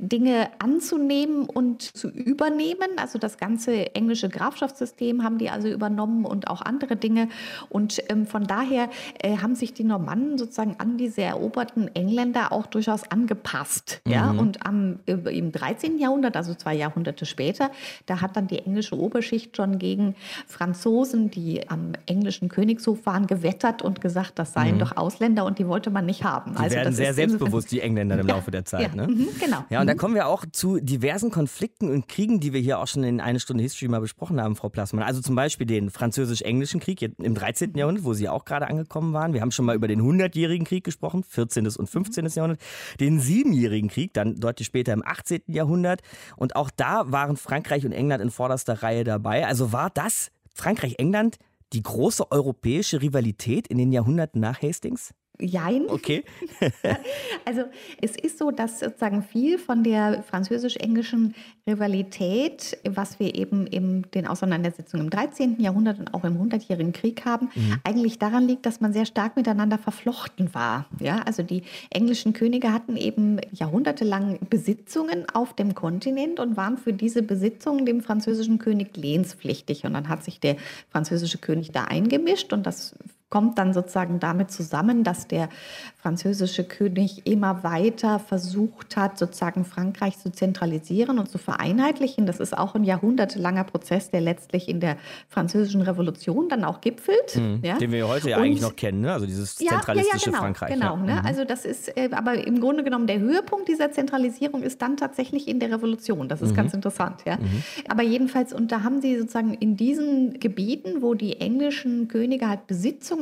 [0.00, 2.88] Dinge anzunehmen und zu übernehmen.
[2.96, 7.28] Also das ganze englische Grafschaftssystem haben die also übernommen und auch andere Dinge.
[7.68, 8.88] Und ähm, von daher
[9.20, 14.00] äh, haben sich die Normannen sozusagen an diese eroberten Engländer auch durchaus angepasst.
[14.06, 14.12] Mhm.
[14.12, 14.30] Ja?
[14.30, 15.98] Und am, äh, im 13.
[15.98, 17.70] Jahrhundert, also zwei Jahrhunderte später,
[18.06, 20.14] da hat dann die englische Oberschicht schon gegen
[20.46, 24.80] Franzosen, die am englischen Königshof waren, gewettert und gesagt, das seien mhm.
[24.80, 26.52] doch Ausländer und die wollte man nicht haben.
[26.52, 28.94] Die also werden sehr selbstbewusst, die Engländer im Laufe der Zeit.
[28.94, 29.08] Ja, ne?
[29.08, 29.64] mhm, genau.
[29.68, 29.98] Ja, und da mhm.
[29.98, 33.40] kommen wir auch zu diversen Konflikten und Kriegen, die wir hier auch schon in eine
[33.40, 35.04] Stunde History mal besprochen haben, Frau Plassmann.
[35.04, 37.74] Also zum Beispiel den französisch-englischen Krieg im 13.
[37.74, 39.34] Jahrhundert, wo Sie auch gerade angekommen waren.
[39.34, 41.66] Wir haben schon mal über den 100-jährigen Krieg gesprochen, 14.
[41.66, 42.26] und 15.
[42.26, 42.60] Jahrhundert.
[43.00, 45.42] Den Siebenjährigen Krieg, dann deutlich später im 18.
[45.46, 46.02] Jahrhundert.
[46.36, 49.46] Und auch da waren Frankreich und England in vorderster Reihe dabei.
[49.46, 51.36] Also war das Frankreich-England
[51.72, 55.12] die große europäische Rivalität in den Jahrhunderten nach Hastings?
[55.40, 55.88] Jein.
[55.88, 56.24] Okay.
[57.44, 57.62] also
[58.00, 61.34] es ist so, dass sozusagen viel von der französisch-englischen
[61.66, 65.60] Rivalität, was wir eben in den Auseinandersetzungen im 13.
[65.60, 67.80] Jahrhundert und auch im Hundertjährigen Krieg haben, mhm.
[67.82, 70.86] eigentlich daran liegt, dass man sehr stark miteinander verflochten war.
[71.00, 76.92] Ja, also die englischen Könige hatten eben jahrhundertelang Besitzungen auf dem Kontinent und waren für
[76.92, 79.84] diese Besitzungen dem französischen König lehnspflichtig.
[79.84, 80.56] Und dann hat sich der
[80.90, 82.94] französische König da eingemischt und das
[83.32, 85.48] kommt dann sozusagen damit zusammen, dass der
[85.96, 92.26] französische König immer weiter versucht hat, sozusagen Frankreich zu zentralisieren und zu vereinheitlichen.
[92.26, 94.98] Das ist auch ein jahrhundertelanger Prozess, der letztlich in der
[95.30, 97.34] französischen Revolution dann auch gipfelt.
[97.34, 97.78] Mhm, ja?
[97.78, 99.14] Den wir heute ja und, eigentlich noch kennen, ne?
[99.14, 100.74] also dieses zentralistische ja, ja, genau, Frankreich.
[100.74, 101.14] Genau, ne?
[101.14, 101.26] mhm.
[101.26, 105.48] also das ist, äh, aber im Grunde genommen der Höhepunkt dieser Zentralisierung ist dann tatsächlich
[105.48, 106.28] in der Revolution.
[106.28, 106.56] Das ist mhm.
[106.56, 107.22] ganz interessant.
[107.24, 107.38] Ja?
[107.38, 107.62] Mhm.
[107.88, 112.66] Aber jedenfalls, und da haben sie sozusagen in diesen Gebieten, wo die englischen Könige halt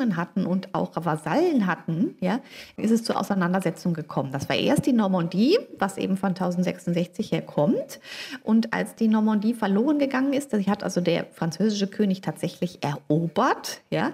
[0.00, 2.40] Besitzungen hatten und auch Vasallen hatten, ja,
[2.76, 4.32] ist es zur Auseinandersetzung gekommen.
[4.32, 8.00] Das war erst die Normandie, was eben von 1066 her kommt.
[8.42, 13.82] Und als die Normandie verloren gegangen ist, die hat also der französische König tatsächlich erobert,
[13.90, 14.12] ja,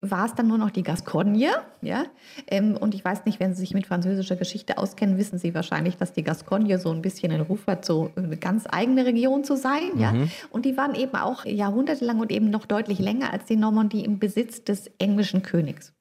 [0.00, 1.50] war es dann nur noch die Gascogne.
[1.82, 2.04] Ja?
[2.46, 5.96] Ähm, und ich weiß nicht, wenn Sie sich mit französischer Geschichte auskennen, wissen Sie wahrscheinlich,
[5.96, 9.56] dass die Gascogne so ein bisschen den Ruf hat, so eine ganz eigene Region zu
[9.56, 9.94] sein.
[9.94, 10.00] Mhm.
[10.00, 10.14] Ja?
[10.50, 14.18] Und die waren eben auch jahrhundertelang und eben noch deutlich länger als die Normandie im
[14.18, 15.92] Besitz des englischen Königs.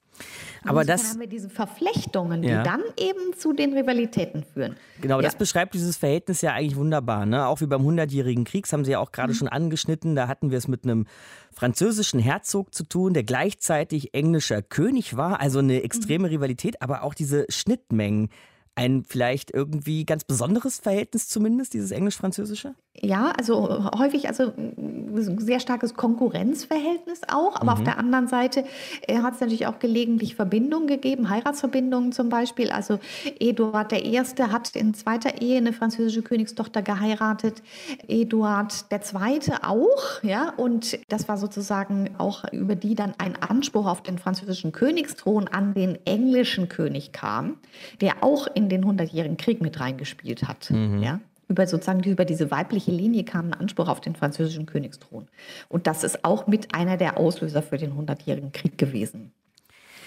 [0.69, 2.57] Aber das dann haben wir diese Verflechtungen, ja.
[2.57, 4.75] die dann eben zu den Rivalitäten führen.
[5.01, 5.23] Genau, ja.
[5.23, 7.25] das beschreibt dieses Verhältnis ja eigentlich wunderbar.
[7.25, 7.47] Ne?
[7.47, 9.37] Auch wie beim Hundertjährigen Krieg, das haben Sie ja auch gerade mhm.
[9.37, 10.15] schon angeschnitten.
[10.15, 11.05] Da hatten wir es mit einem
[11.51, 15.39] französischen Herzog zu tun, der gleichzeitig englischer König war.
[15.39, 16.35] Also eine extreme mhm.
[16.35, 18.29] Rivalität, aber auch diese Schnittmengen
[18.77, 22.75] ein vielleicht irgendwie ganz besonderes Verhältnis zumindest, dieses englisch-französische?
[22.99, 27.77] Ja, also häufig also ein sehr starkes Konkurrenzverhältnis auch, aber mhm.
[27.77, 28.65] auf der anderen Seite
[29.07, 32.71] äh, hat es natürlich auch gelegentlich Verbindungen gegeben, Heiratsverbindungen zum Beispiel.
[32.71, 32.99] Also
[33.39, 34.17] Eduard I.
[34.17, 37.61] hat in zweiter Ehe eine französische Königstochter geheiratet,
[38.07, 39.53] Eduard II.
[39.63, 44.71] auch, ja, und das war sozusagen auch über die dann ein Anspruch auf den französischen
[44.71, 47.57] Königsthron an den englischen König kam,
[48.01, 51.01] der auch in den Hundertjährigen Krieg mit reingespielt hat, mhm.
[51.01, 55.27] ja über sozusagen über diese weibliche Linie kam ein Anspruch auf den französischen Königsthron.
[55.69, 59.31] Und das ist auch mit einer der Auslöser für den Hundertjährigen Krieg gewesen.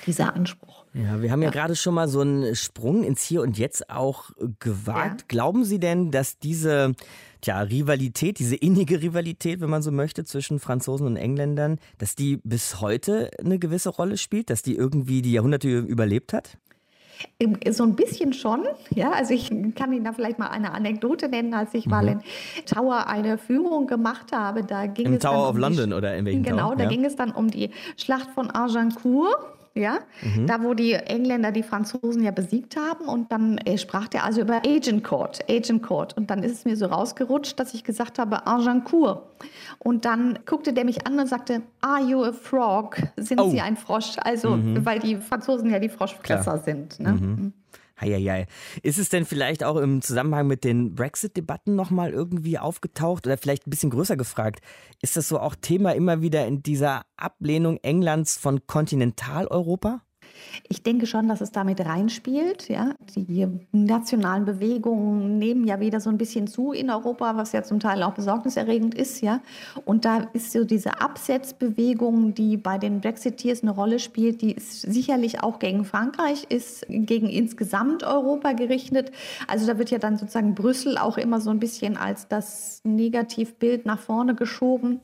[0.06, 0.84] Dieser Anspruch.
[0.94, 3.90] Ja, wir haben ja, ja, gerade schon mal so einen Sprung ins Hier und Jetzt
[3.90, 5.20] auch gewagt.
[5.20, 5.26] Ja.
[5.28, 6.94] Glauben Sie denn, dass diese
[7.42, 12.38] tja, Rivalität, diese innige Rivalität, wenn man so möchte, zwischen Franzosen und Engländern, dass die
[12.44, 16.56] bis heute eine gewisse Rolle spielt, dass die irgendwie die Jahrhunderte überlebt hat?
[17.70, 18.66] So ein bisschen schon.
[18.94, 21.90] Ja, also ich kann Ihnen da vielleicht mal eine Anekdote nennen, als ich mhm.
[21.90, 22.20] mal in
[22.66, 24.64] Tower eine Führung gemacht habe.
[24.64, 26.76] Da ging Im es Tower um of London oder in welchem Genau, Tower?
[26.76, 26.90] da ja.
[26.90, 29.36] ging es dann um die Schlacht von Agincourt
[29.74, 30.46] ja, mhm.
[30.46, 34.40] da wo die Engländer die Franzosen ja besiegt haben und dann äh, sprach der also
[34.40, 39.22] über Agincourt, Agincourt und dann ist es mir so rausgerutscht, dass ich gesagt habe Agincourt
[39.78, 42.96] und dann guckte der mich an und sagte, are you a frog?
[43.16, 43.50] Sind oh.
[43.50, 44.16] Sie ein Frosch?
[44.22, 44.84] Also, mhm.
[44.84, 46.58] weil die Franzosen ja die Froschfresser Klar.
[46.58, 46.98] sind.
[47.00, 47.12] Ne?
[47.12, 47.52] Mhm.
[48.00, 48.46] Heieiei.
[48.82, 53.66] Ist es denn vielleicht auch im Zusammenhang mit den Brexit-Debatten nochmal irgendwie aufgetaucht oder vielleicht
[53.66, 54.60] ein bisschen größer gefragt?
[55.02, 60.02] Ist das so auch Thema immer wieder in dieser Ablehnung Englands von Kontinentaleuropa?
[60.68, 62.68] Ich denke schon, dass es damit reinspielt.
[62.68, 62.94] Ja?
[63.16, 67.80] Die nationalen Bewegungen nehmen ja wieder so ein bisschen zu in Europa, was ja zum
[67.80, 69.20] Teil auch besorgniserregend ist.
[69.20, 69.40] Ja?
[69.84, 74.82] Und da ist so diese Absetzbewegung, die bei den Brexiteers eine Rolle spielt, die ist
[74.82, 79.10] sicherlich auch gegen Frankreich, ist gegen insgesamt Europa gerichtet.
[79.48, 83.86] Also da wird ja dann sozusagen Brüssel auch immer so ein bisschen als das Negativbild
[83.86, 85.00] nach vorne geschoben.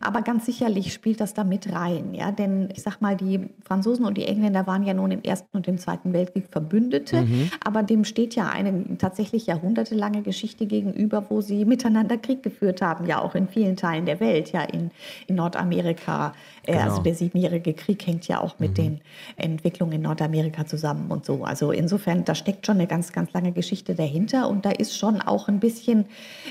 [0.00, 2.14] Aber ganz sicherlich spielt das da mit rein.
[2.14, 2.32] Ja?
[2.32, 5.68] Denn ich sag mal, die Franzosen und die Engländer waren ja nun im Ersten und
[5.68, 7.50] im Zweiten Weltkrieg Verbündete, mhm.
[7.64, 13.06] aber dem steht ja eine tatsächlich jahrhundertelange Geschichte gegenüber, wo sie miteinander Krieg geführt haben,
[13.06, 14.90] ja auch in vielen Teilen der Welt, ja in,
[15.26, 16.34] in Nordamerika.
[16.62, 16.84] Äh, genau.
[16.84, 18.74] Also der Siebenjährige Krieg hängt ja auch mit mhm.
[18.74, 19.00] den
[19.36, 21.44] Entwicklungen in Nordamerika zusammen und so.
[21.44, 25.20] Also insofern, da steckt schon eine ganz, ganz lange Geschichte dahinter und da ist schon
[25.20, 26.06] auch ein bisschen,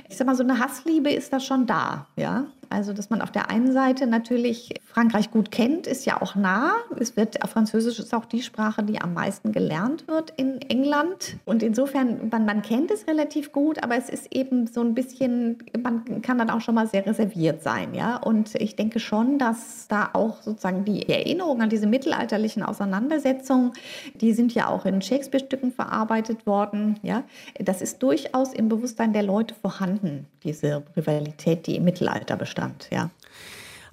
[0.10, 2.46] ich sag mal, so eine Hassliebe ist da schon da, ja.
[2.70, 6.74] Also, dass man auf der einen Seite natürlich Frankreich gut kennt, ist ja auch nah.
[7.00, 11.38] Es wird Französisch ist auch die Sprache, die am meisten gelernt wird in England.
[11.46, 15.60] Und insofern, man, man kennt es relativ gut, aber es ist eben so ein bisschen,
[15.82, 18.18] man kann dann auch schon mal sehr reserviert sein, ja.
[18.18, 23.74] Und ich denke schon, dass da auch sozusagen die Erinnerungen an diese mittelalterlichen Auseinandersetzungen,
[24.16, 27.24] die sind ja auch in Shakespeare-Stücken verarbeitet worden, ja.
[27.60, 32.90] Das ist durchaus im Bewusstsein der Leute vorhanden, diese Rivalität, die im Mittelalter bestand stand,
[32.92, 33.10] ja.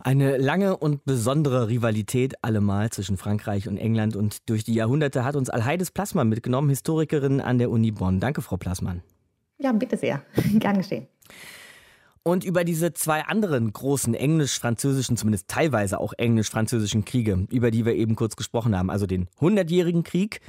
[0.01, 5.35] Eine lange und besondere Rivalität allemal zwischen Frankreich und England und durch die Jahrhunderte hat
[5.35, 8.21] uns Alheides Plassmann mitgenommen, Historikerin an der Uni Bonn.
[8.21, 9.03] Danke, Frau Plassmann.
[9.59, 10.23] Ja, bitte sehr.
[10.59, 11.07] Gern geschehen.
[12.23, 17.95] Und über diese zwei anderen großen englisch-französischen, zumindest teilweise auch englisch-französischen Kriege, über die wir
[17.95, 20.41] eben kurz gesprochen haben, also den Hundertjährigen Krieg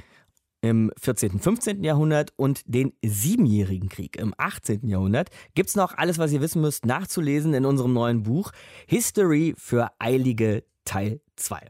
[0.66, 1.84] im 14., 15.
[1.84, 4.86] Jahrhundert und den Siebenjährigen Krieg im 18.
[4.88, 8.52] Jahrhundert gibt es noch alles, was ihr wissen müsst, nachzulesen in unserem neuen Buch
[8.86, 11.60] History für Eilige Teil 2.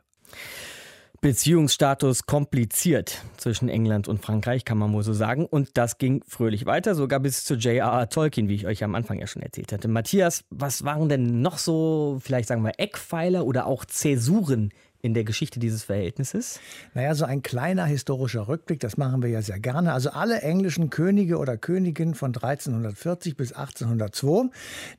[1.20, 5.46] Beziehungsstatus kompliziert zwischen England und Frankreich, kann man wohl so sagen.
[5.46, 8.09] Und das ging fröhlich weiter, sogar bis zu J.R.R.
[8.09, 9.88] Tolkien, wie ich euch am Anfang ja schon erzählt hatte.
[9.88, 14.70] Matthias, was waren denn noch so, vielleicht sagen wir, Eckpfeiler oder auch Zäsuren
[15.06, 16.60] in der Geschichte dieses Verhältnisses?
[16.92, 19.92] Naja, so ein kleiner historischer Rückblick, das machen wir ja sehr gerne.
[19.92, 24.50] Also alle englischen Könige oder Königinnen von 1340 bis 1802,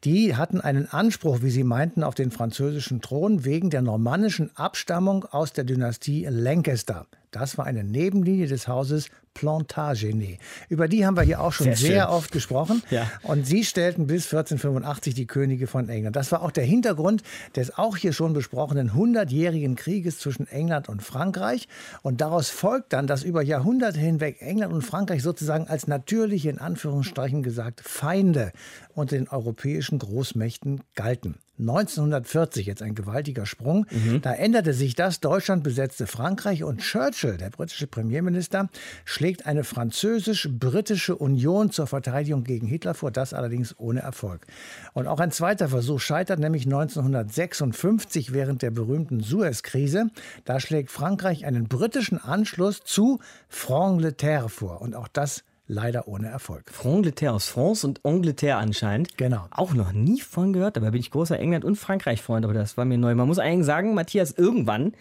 [0.03, 5.25] die hatten einen Anspruch, wie sie meinten, auf den französischen Thron wegen der normannischen Abstammung
[5.25, 7.05] aus der Dynastie Lancaster.
[7.31, 10.39] Das war eine Nebenlinie des Hauses Plantagenet.
[10.67, 12.81] Über die haben wir hier auch schon sehr, sehr oft gesprochen.
[12.89, 13.11] Ja.
[13.21, 16.15] Und sie stellten bis 1485 die Könige von England.
[16.15, 17.21] Das war auch der Hintergrund
[17.55, 21.67] des auch hier schon besprochenen hundertjährigen Krieges zwischen England und Frankreich.
[22.01, 26.57] Und daraus folgt dann, dass über Jahrhunderte hinweg England und Frankreich sozusagen als natürliche, in
[26.57, 28.51] Anführungsstrichen gesagt, Feinde
[28.95, 31.35] unter den europäischen Großmächten galten.
[31.59, 34.21] 1940, jetzt ein gewaltiger Sprung, mhm.
[34.21, 35.19] da änderte sich das.
[35.19, 38.69] Deutschland besetzte Frankreich und Churchill, der britische Premierminister,
[39.05, 44.45] schlägt eine französisch-britische Union zur Verteidigung gegen Hitler vor, das allerdings ohne Erfolg.
[44.93, 50.09] Und auch ein zweiter Versuch scheitert, nämlich 1956 während der berühmten Suez-Krise.
[50.45, 54.81] Da schlägt Frankreich einen britischen Anschluss zu Frangleterre vor.
[54.81, 56.69] Und auch das leider ohne Erfolg.
[56.71, 59.17] Frangleterre aus France und Angleterre anscheinend.
[59.17, 59.47] Genau.
[59.51, 62.85] Auch noch nie von gehört, dabei bin ich großer England- und Frankreich-Freund, aber das war
[62.85, 63.13] mir neu.
[63.15, 64.93] Man muss eigentlich sagen, Matthias, irgendwann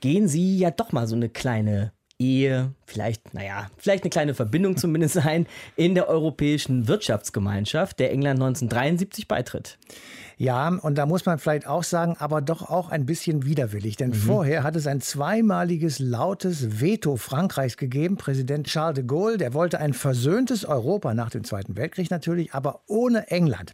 [0.00, 4.76] gehen Sie ja doch mal so eine kleine Ehe, vielleicht, naja, vielleicht eine kleine Verbindung
[4.78, 9.78] zumindest ein in der Europäischen Wirtschaftsgemeinschaft, der England 1973 beitritt.
[10.38, 13.96] Ja, und da muss man vielleicht auch sagen, aber doch auch ein bisschen widerwillig.
[13.96, 14.14] Denn mhm.
[14.14, 18.18] vorher hat es ein zweimaliges lautes Veto Frankreichs gegeben.
[18.18, 22.82] Präsident Charles de Gaulle, der wollte ein versöhntes Europa nach dem Zweiten Weltkrieg natürlich, aber
[22.86, 23.72] ohne England.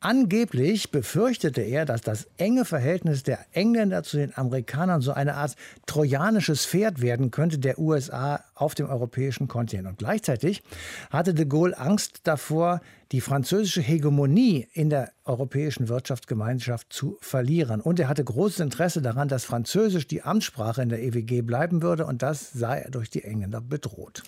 [0.00, 5.56] Angeblich befürchtete er, dass das enge Verhältnis der Engländer zu den Amerikanern so eine Art
[5.86, 9.88] trojanisches Pferd werden könnte der USA auf dem europäischen Kontinent.
[9.88, 10.62] Und gleichzeitig
[11.10, 17.80] hatte de Gaulle Angst davor, die französische Hegemonie in der europäischen Wirtschaftsgemeinschaft zu verlieren.
[17.80, 22.04] Und er hatte großes Interesse daran, dass Französisch die Amtssprache in der EWG bleiben würde.
[22.04, 24.24] Und das sei durch die Engländer bedroht.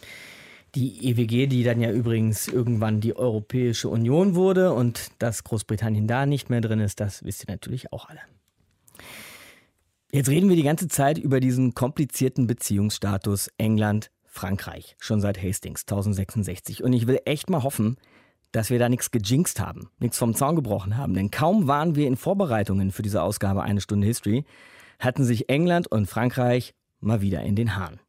[0.75, 6.27] Die EWG, die dann ja übrigens irgendwann die Europäische Union wurde und dass Großbritannien da
[6.27, 8.21] nicht mehr drin ist, das wisst ihr natürlich auch alle.
[10.11, 16.83] Jetzt reden wir die ganze Zeit über diesen komplizierten Beziehungsstatus England-Frankreich, schon seit Hastings 1066.
[16.83, 17.99] Und ich will echt mal hoffen,
[18.53, 21.15] dass wir da nichts gejinxt haben, nichts vom Zaun gebrochen haben.
[21.15, 24.45] Denn kaum waren wir in Vorbereitungen für diese Ausgabe Eine Stunde History,
[24.99, 28.01] hatten sich England und Frankreich mal wieder in den Haaren.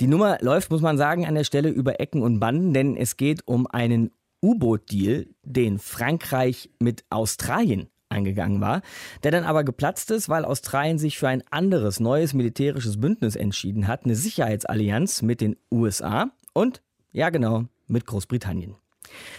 [0.00, 3.16] Die Nummer läuft, muss man sagen, an der Stelle über Ecken und Banden, denn es
[3.16, 4.10] geht um einen
[4.42, 8.82] U-Boot-Deal, den Frankreich mit Australien eingegangen war,
[9.22, 13.86] der dann aber geplatzt ist, weil Australien sich für ein anderes, neues militärisches Bündnis entschieden
[13.86, 18.76] hat, eine Sicherheitsallianz mit den USA und, ja genau, mit Großbritannien.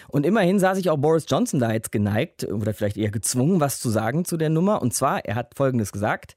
[0.08, 3.80] Und immerhin sah sich auch Boris Johnson da jetzt geneigt oder vielleicht eher gezwungen, was
[3.80, 4.82] zu sagen zu der Nummer.
[4.82, 6.36] Und zwar, er hat Folgendes gesagt,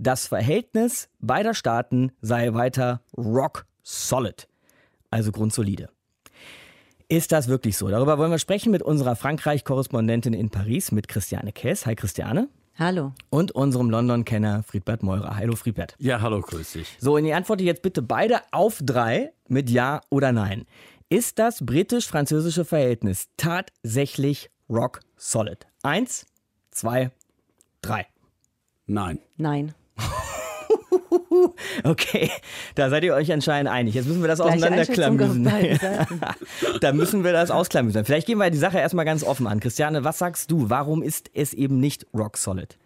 [0.00, 4.48] das Verhältnis beider Staaten sei weiter rock solid,
[5.10, 5.90] also grundsolide.
[7.08, 7.88] Ist das wirklich so?
[7.88, 11.84] Darüber wollen wir sprechen mit unserer Frankreich-Korrespondentin in Paris, mit Christiane Kess.
[11.84, 12.48] Hi Christiane.
[12.78, 13.12] Hallo.
[13.30, 15.36] Und unserem London-Kenner Friedbert Meurer.
[15.36, 15.96] Hallo Friedbert.
[15.98, 16.96] Ja, hallo, grüß dich.
[16.98, 20.66] So, und ihr antwortet jetzt bitte beide auf drei mit Ja oder Nein.
[21.08, 25.66] Ist das britisch-französische Verhältnis tatsächlich rock solid?
[25.82, 26.26] Eins,
[26.70, 27.10] zwei,
[27.82, 28.06] drei.
[28.86, 29.18] Nein.
[29.36, 29.74] Nein.
[31.84, 32.30] okay,
[32.74, 33.94] da seid ihr euch anscheinend einig.
[33.94, 35.44] Jetzt müssen wir das auseinanderklamüsen.
[36.80, 38.04] da müssen wir das ausklamüsen.
[38.04, 39.60] Vielleicht gehen wir die Sache erstmal ganz offen an.
[39.60, 40.70] Christiane, was sagst du?
[40.70, 42.78] Warum ist es eben nicht rock solid?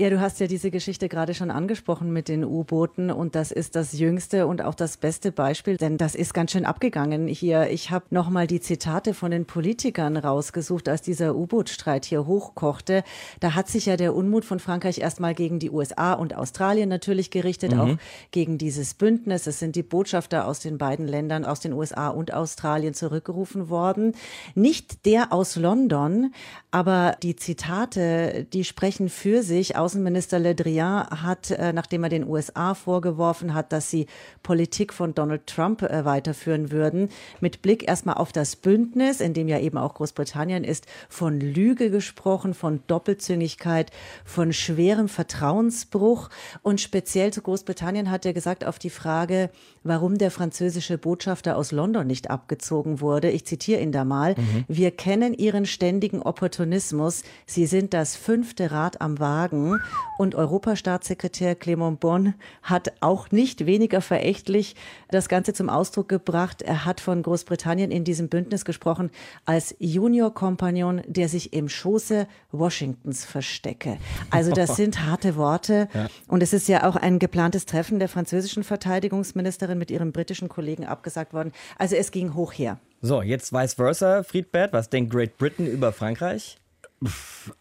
[0.00, 3.76] Ja, du hast ja diese Geschichte gerade schon angesprochen mit den U-Booten und das ist
[3.76, 7.68] das jüngste und auch das beste Beispiel, denn das ist ganz schön abgegangen hier.
[7.68, 13.04] Ich habe nochmal die Zitate von den Politikern rausgesucht, als dieser U-Boot-Streit hier hochkochte.
[13.40, 17.30] Da hat sich ja der Unmut von Frankreich erstmal gegen die USA und Australien natürlich
[17.30, 17.80] gerichtet, mhm.
[17.80, 17.96] auch
[18.30, 19.46] gegen dieses Bündnis.
[19.46, 24.14] Es sind die Botschafter aus den beiden Ländern, aus den USA und Australien zurückgerufen worden.
[24.54, 26.32] Nicht der aus London,
[26.70, 32.10] aber die Zitate, die sprechen für sich aus Außenminister Le Drian hat, äh, nachdem er
[32.10, 34.06] den USA vorgeworfen hat, dass sie
[34.44, 37.08] Politik von Donald Trump äh, weiterführen würden,
[37.40, 41.90] mit Blick erstmal auf das Bündnis, in dem ja eben auch Großbritannien ist, von Lüge
[41.90, 43.90] gesprochen, von Doppelzüngigkeit,
[44.24, 46.30] von schwerem Vertrauensbruch.
[46.62, 49.50] Und speziell zu Großbritannien hat er gesagt auf die Frage,
[49.82, 53.32] warum der französische Botschafter aus London nicht abgezogen wurde.
[53.32, 54.36] Ich zitiere ihn da mal.
[54.36, 54.64] Mhm.
[54.68, 57.24] Wir kennen Ihren ständigen Opportunismus.
[57.44, 59.79] Sie sind das fünfte Rad am Wagen.
[60.18, 64.76] Und Europastaatssekretär Clement Bonn hat auch nicht weniger verächtlich
[65.10, 66.62] das Ganze zum Ausdruck gebracht.
[66.62, 69.10] Er hat von Großbritannien in diesem Bündnis gesprochen
[69.46, 73.96] als Junior-Kompagnon, der sich im Schoße Washingtons verstecke.
[74.30, 75.88] Also das sind harte Worte.
[75.94, 76.08] Ja.
[76.28, 80.84] Und es ist ja auch ein geplantes Treffen der französischen Verteidigungsministerin mit ihrem britischen Kollegen
[80.84, 81.52] abgesagt worden.
[81.78, 82.78] Also es ging hoch her.
[83.00, 84.74] So, jetzt vice versa, Friedbert.
[84.74, 86.59] Was denkt Great Britain über Frankreich?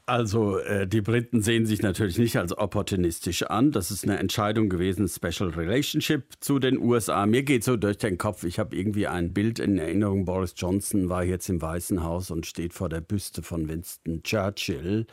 [0.06, 3.72] Also äh, die Briten sehen sich natürlich nicht als opportunistisch an.
[3.72, 7.26] Das ist eine Entscheidung gewesen, Special Relationship zu den USA.
[7.26, 11.08] Mir geht so durch den Kopf, ich habe irgendwie ein Bild in Erinnerung, Boris Johnson
[11.08, 15.08] war jetzt im Weißen Haus und steht vor der Büste von Winston Churchill.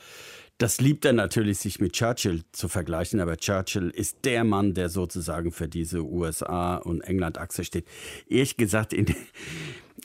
[0.59, 4.89] Das liebt er natürlich, sich mit Churchill zu vergleichen, aber Churchill ist der Mann, der
[4.89, 7.87] sozusagen für diese USA- und England-Achse steht.
[8.27, 9.07] Ehrlich gesagt, in,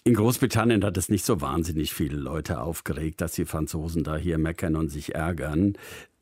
[0.03, 4.37] in Großbritannien hat es nicht so wahnsinnig viele Leute aufgeregt, dass die Franzosen da hier
[4.37, 5.73] meckern und sich ärgern.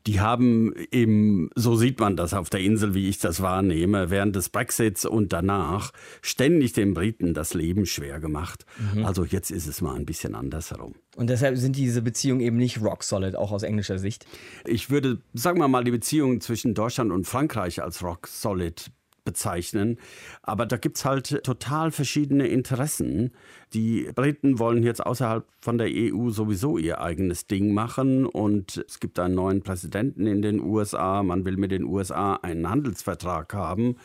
[0.08, 4.36] Die haben eben, so sieht man das auf der Insel, wie ich das wahrnehme, während
[4.36, 5.92] des Brexits und danach
[6.22, 8.66] ständig den Briten das Leben schwer gemacht.
[8.96, 9.06] Mhm.
[9.06, 10.96] Also jetzt ist es mal ein bisschen andersherum.
[11.16, 14.26] Und deshalb sind diese Beziehungen eben nicht rock solid, auch aus englischer Sicht.
[14.66, 18.90] Ich würde, sagen wir mal, die Beziehungen zwischen Deutschland und Frankreich als rock solid
[19.30, 19.98] bezeichnen.
[20.42, 23.32] Aber da gibt es halt total verschiedene Interessen.
[23.74, 29.00] Die Briten wollen jetzt außerhalb von der EU sowieso ihr eigenes Ding machen und es
[29.00, 31.22] gibt einen neuen Präsidenten in den USA.
[31.22, 33.98] Man will mit den USA einen Handelsvertrag haben.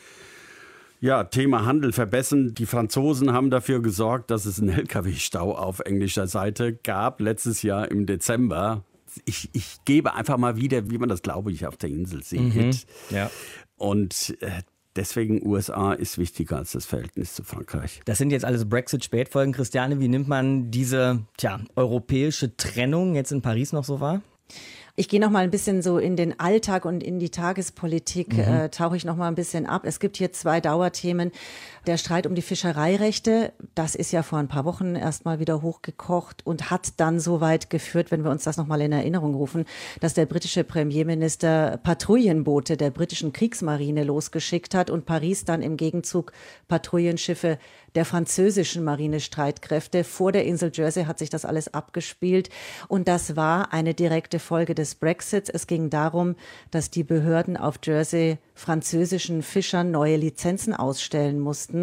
[1.01, 2.53] Ja, Thema Handel verbessern.
[2.53, 7.89] Die Franzosen haben dafür gesorgt, dass es einen Lkw-Stau auf englischer Seite gab, letztes Jahr
[7.89, 8.83] im Dezember.
[9.25, 12.55] Ich, ich gebe einfach mal wieder, wie man das, glaube ich, auf der Insel sieht.
[12.55, 12.71] Mhm,
[13.09, 13.31] ja.
[13.77, 14.61] Und äh,
[14.95, 18.01] Deswegen USA ist wichtiger als das Verhältnis zu Frankreich.
[18.05, 19.53] Das sind jetzt alles Brexit-Spätfolgen.
[19.53, 24.21] Christiane, wie nimmt man diese tja, europäische Trennung jetzt in Paris noch so wahr?
[24.97, 28.39] Ich gehe noch mal ein bisschen so in den Alltag und in die Tagespolitik, mhm.
[28.39, 29.81] äh, tauche ich noch mal ein bisschen ab.
[29.83, 31.31] Es gibt hier zwei Dauerthemen.
[31.87, 35.61] Der Streit um die Fischereirechte, das ist ja vor ein paar Wochen erst mal wieder
[35.61, 39.35] hochgekocht und hat dann so weit geführt, wenn wir uns das noch mal in Erinnerung
[39.35, 39.65] rufen,
[39.99, 46.31] dass der britische Premierminister Patrouillenboote der britischen Kriegsmarine losgeschickt hat und Paris dann im Gegenzug
[46.67, 47.59] Patrouillenschiffe
[47.93, 50.03] der französischen Marinestreitkräfte.
[50.03, 52.49] Vor der Insel Jersey hat sich das alles abgespielt.
[52.87, 55.49] Und das war eine direkte Folge des Brexits.
[55.49, 56.35] Es ging darum,
[56.71, 61.74] dass die Behörden auf Jersey französischen Fischern neue Lizenzen ausstellen mussten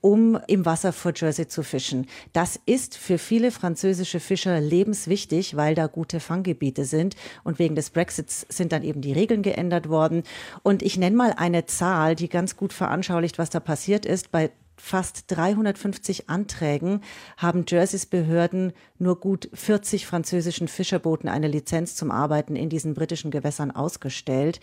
[0.00, 2.06] um im Wasser vor Jersey zu fischen.
[2.32, 7.16] Das ist für viele französische Fischer lebenswichtig, weil da gute Fanggebiete sind.
[7.44, 10.24] Und wegen des Brexits sind dann eben die Regeln geändert worden.
[10.62, 14.32] Und ich nenne mal eine Zahl, die ganz gut veranschaulicht, was da passiert ist.
[14.32, 14.50] Bei
[14.84, 17.02] fast 350 Anträgen
[17.36, 23.30] haben Jerseys Behörden nur gut 40 französischen Fischerbooten eine Lizenz zum Arbeiten in diesen britischen
[23.30, 24.58] Gewässern ausgestellt.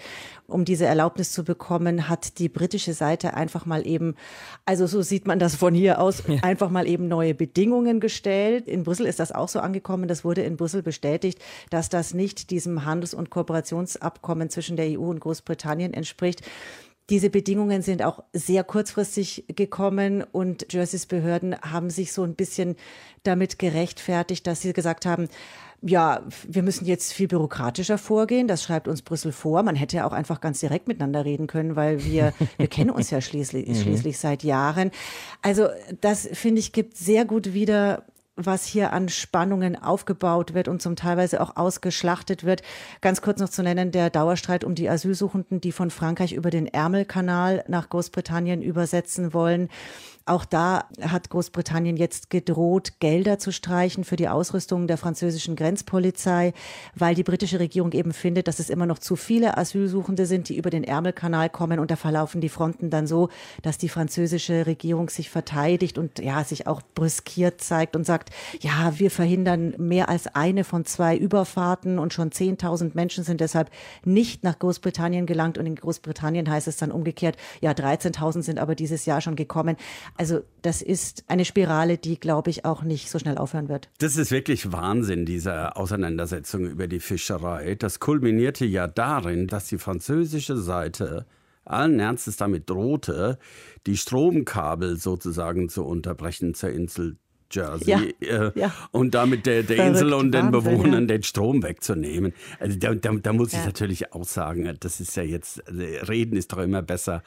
[0.46, 4.16] Um diese Erlaubnis zu bekommen, hat die britische Seite einfach mal eben,
[4.66, 6.44] also so sieht man das von hier aus, ja.
[6.44, 8.68] einfach mal eben neue Bedingungen gestellt.
[8.68, 10.10] In Brüssel ist das auch so angekommen.
[10.10, 11.40] Das wurde in Brüssel bestätigt,
[11.70, 16.42] dass das nicht diesem Handels- und Kooperationsabkommen zwischen der EU und Großbritannien entspricht.
[17.10, 22.76] Diese Bedingungen sind auch sehr kurzfristig gekommen und Jerseys Behörden haben sich so ein bisschen
[23.24, 25.28] damit gerechtfertigt, dass sie gesagt haben,
[25.82, 28.48] ja, wir müssen jetzt viel bürokratischer vorgehen.
[28.48, 29.64] Das schreibt uns Brüssel vor.
[29.64, 33.10] Man hätte ja auch einfach ganz direkt miteinander reden können, weil wir, wir kennen uns
[33.10, 33.76] ja schließlich, mhm.
[33.76, 34.92] schließlich seit Jahren.
[35.42, 35.68] Also
[36.02, 38.04] das, finde ich, gibt sehr gut wieder,
[38.46, 42.62] was hier an Spannungen aufgebaut wird und zum Teilweise auch ausgeschlachtet wird.
[43.02, 46.68] Ganz kurz noch zu nennen, der Dauerstreit um die Asylsuchenden, die von Frankreich über den
[46.68, 49.70] Ärmelkanal nach Großbritannien übersetzen wollen.
[50.30, 56.54] Auch da hat Großbritannien jetzt gedroht, Gelder zu streichen für die Ausrüstung der französischen Grenzpolizei,
[56.94, 60.56] weil die britische Regierung eben findet, dass es immer noch zu viele Asylsuchende sind, die
[60.56, 63.30] über den Ärmelkanal kommen und da verlaufen die Fronten dann so,
[63.64, 68.30] dass die französische Regierung sich verteidigt und ja, sich auch brüskiert zeigt und sagt,
[68.62, 73.72] ja, wir verhindern mehr als eine von zwei Überfahrten und schon 10.000 Menschen sind deshalb
[74.06, 78.76] nicht nach Großbritannien gelangt und in Großbritannien heißt es dann umgekehrt, ja, 13.000 sind aber
[78.76, 79.76] dieses Jahr schon gekommen.
[80.20, 83.88] Also das ist eine Spirale, die, glaube ich, auch nicht so schnell aufhören wird.
[84.00, 87.76] Das ist wirklich Wahnsinn, diese Auseinandersetzung über die Fischerei.
[87.76, 91.26] Das kulminierte ja darin, dass die französische Seite
[91.64, 93.40] allen Ernstes damit drohte,
[93.88, 97.16] die Stromkabel sozusagen zu unterbrechen zur Insel
[97.52, 98.74] Jersey ja, äh, ja.
[98.92, 101.16] und damit der, der Insel und den Bewohnern ja.
[101.16, 102.34] den Strom wegzunehmen.
[102.60, 106.36] Also da, da, da muss ich natürlich auch sagen, das ist ja jetzt, also reden
[106.36, 107.24] ist doch immer besser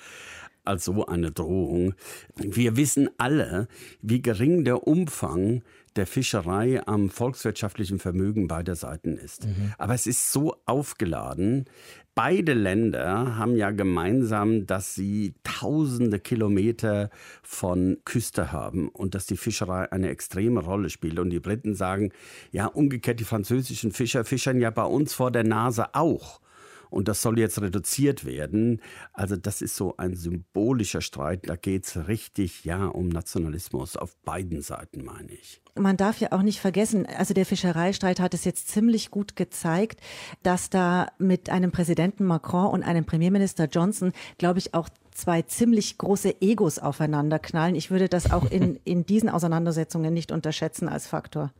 [0.65, 1.95] als so eine Drohung.
[2.37, 3.69] Wir wissen alle,
[4.01, 5.63] wie gering der Umfang
[5.97, 9.47] der Fischerei am volkswirtschaftlichen Vermögen beider Seiten ist.
[9.47, 9.73] Mhm.
[9.79, 11.67] Aber es ist so aufgeladen.
[12.15, 17.09] Beide Länder haben ja gemeinsam, dass sie tausende Kilometer
[17.43, 21.19] von Küste haben und dass die Fischerei eine extreme Rolle spielt.
[21.19, 22.13] Und die Briten sagen,
[22.51, 26.42] ja, umgekehrt, die französischen Fischer fischern ja bei uns vor der Nase auch.
[26.93, 28.81] Und das soll jetzt reduziert werden.
[29.13, 31.49] Also das ist so ein symbolischer Streit.
[31.49, 35.63] Da geht es richtig, ja, um Nationalismus auf beiden Seiten, meine ich.
[35.75, 40.01] Man darf ja auch nicht vergessen, also der Fischereistreit hat es jetzt ziemlich gut gezeigt,
[40.43, 45.97] dass da mit einem Präsidenten Macron und einem Premierminister Johnson, glaube ich, auch zwei ziemlich
[45.97, 47.75] große Egos aufeinander knallen.
[47.75, 51.53] Ich würde das auch in, in diesen Auseinandersetzungen nicht unterschätzen als Faktor.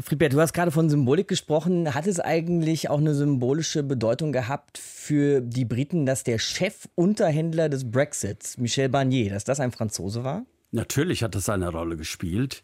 [0.00, 1.94] Friedbert, du hast gerade von Symbolik gesprochen.
[1.94, 7.90] Hat es eigentlich auch eine symbolische Bedeutung gehabt für die Briten, dass der Chefunterhändler des
[7.90, 10.44] Brexits, Michel Barnier, dass das ein Franzose war?
[10.70, 12.62] Natürlich hat das eine Rolle gespielt.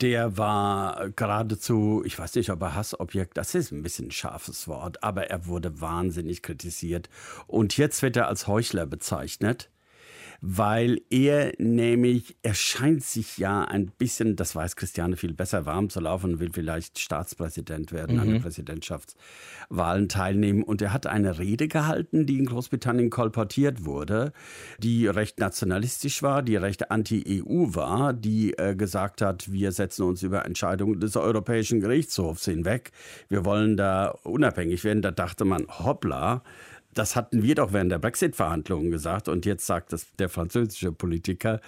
[0.00, 4.66] Der war geradezu, ich weiß nicht, ob er Hassobjekt, das ist ein bisschen ein scharfes
[4.66, 7.10] Wort, aber er wurde wahnsinnig kritisiert.
[7.46, 9.68] Und jetzt wird er als Heuchler bezeichnet
[10.42, 15.90] weil er nämlich, er scheint sich ja ein bisschen, das weiß Christiane viel besser, warm
[15.90, 18.22] zu laufen und will vielleicht Staatspräsident werden, mhm.
[18.22, 20.62] an den Präsidentschaftswahlen teilnehmen.
[20.62, 24.32] Und er hat eine Rede gehalten, die in Großbritannien kolportiert wurde,
[24.78, 30.22] die recht nationalistisch war, die recht anti-EU war, die äh, gesagt hat, wir setzen uns
[30.22, 32.92] über Entscheidungen des Europäischen Gerichtshofs hinweg.
[33.28, 35.02] Wir wollen da unabhängig werden.
[35.02, 36.42] Da dachte man, hoppla,
[36.94, 39.28] das hatten wir doch während der Brexit-Verhandlungen gesagt.
[39.28, 41.60] Und jetzt sagt das der französische Politiker,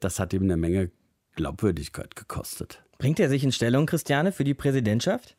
[0.00, 0.90] das hat ihm eine Menge
[1.34, 2.82] Glaubwürdigkeit gekostet.
[2.98, 5.36] Bringt er sich in Stellung, Christiane, für die Präsidentschaft?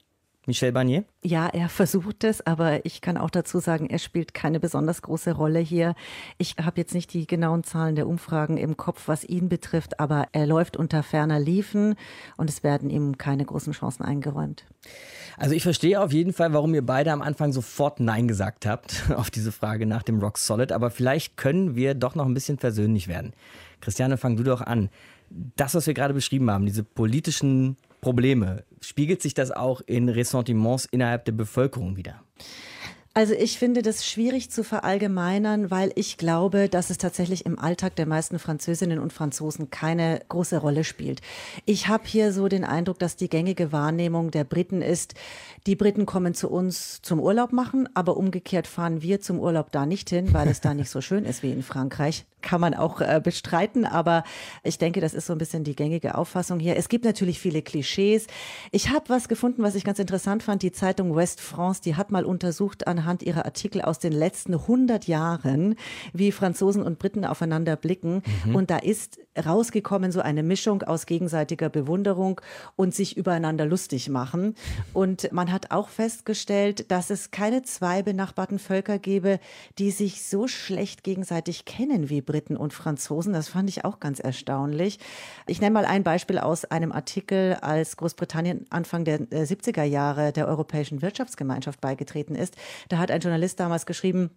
[0.48, 1.04] Michel Barnier?
[1.24, 5.34] Ja, er versucht es, aber ich kann auch dazu sagen, er spielt keine besonders große
[5.34, 5.94] Rolle hier.
[6.38, 10.28] Ich habe jetzt nicht die genauen Zahlen der Umfragen im Kopf, was ihn betrifft, aber
[10.32, 11.96] er läuft unter ferner Liefen
[12.38, 14.66] und es werden ihm keine großen Chancen eingeräumt.
[15.36, 19.12] Also ich verstehe auf jeden Fall, warum ihr beide am Anfang sofort Nein gesagt habt
[19.16, 22.58] auf diese Frage nach dem Rock Solid, aber vielleicht können wir doch noch ein bisschen
[22.58, 23.34] versöhnlich werden.
[23.82, 24.90] Christiane, fang du doch an.
[25.30, 30.86] Das, was wir gerade beschrieben haben, diese politischen Probleme, spiegelt sich das auch in Ressentiments
[30.86, 32.22] innerhalb der Bevölkerung wieder?
[33.18, 37.96] Also ich finde das schwierig zu verallgemeinern, weil ich glaube, dass es tatsächlich im Alltag
[37.96, 41.22] der meisten Französinnen und Franzosen keine große Rolle spielt.
[41.66, 45.16] Ich habe hier so den Eindruck, dass die gängige Wahrnehmung der Briten ist,
[45.66, 49.88] die Briten kommen zu uns zum Urlaub machen, aber umgekehrt fahren wir zum Urlaub da
[49.88, 52.24] nicht hin, weil es da nicht so schön ist wie in Frankreich.
[52.44, 54.24] Kann man auch äh, bestreiten, aber
[54.64, 56.78] ich denke, das ist so ein bisschen die gängige Auffassung hier.
[56.78, 58.28] Es gibt natürlich viele Klischees.
[58.72, 60.62] Ich habe was gefunden, was ich ganz interessant fand.
[60.62, 64.54] Die Zeitung West France, die hat mal untersucht anhand anhand ihrer Artikel aus den letzten
[64.54, 65.76] 100 Jahren,
[66.12, 68.22] wie Franzosen und Briten aufeinander blicken.
[68.46, 68.56] Mhm.
[68.56, 72.42] Und da ist rausgekommen so eine Mischung aus gegenseitiger Bewunderung
[72.76, 74.56] und sich übereinander lustig machen.
[74.94, 79.40] Und man hat auch festgestellt, dass es keine zwei benachbarten Völker gäbe,
[79.78, 83.32] die sich so schlecht gegenseitig kennen wie Briten und Franzosen.
[83.32, 85.00] Das fand ich auch ganz erstaunlich.
[85.46, 90.34] Ich nenne mal ein Beispiel aus einem Artikel, als Großbritannien Anfang der 70er äh, Jahre
[90.34, 92.56] der Europäischen Wirtschaftsgemeinschaft beigetreten ist.
[92.90, 94.32] Da hat ein Journalist damals geschrieben,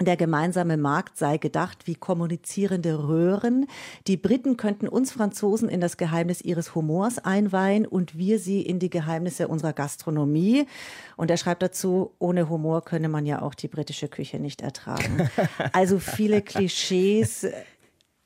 [0.00, 3.66] der gemeinsame Markt sei gedacht wie kommunizierende Röhren.
[4.06, 8.78] Die Briten könnten uns Franzosen in das Geheimnis ihres Humors einweihen und wir sie in
[8.78, 10.66] die Geheimnisse unserer Gastronomie.
[11.16, 15.30] Und er schreibt dazu, ohne Humor könne man ja auch die britische Küche nicht ertragen.
[15.72, 17.46] Also viele Klischees,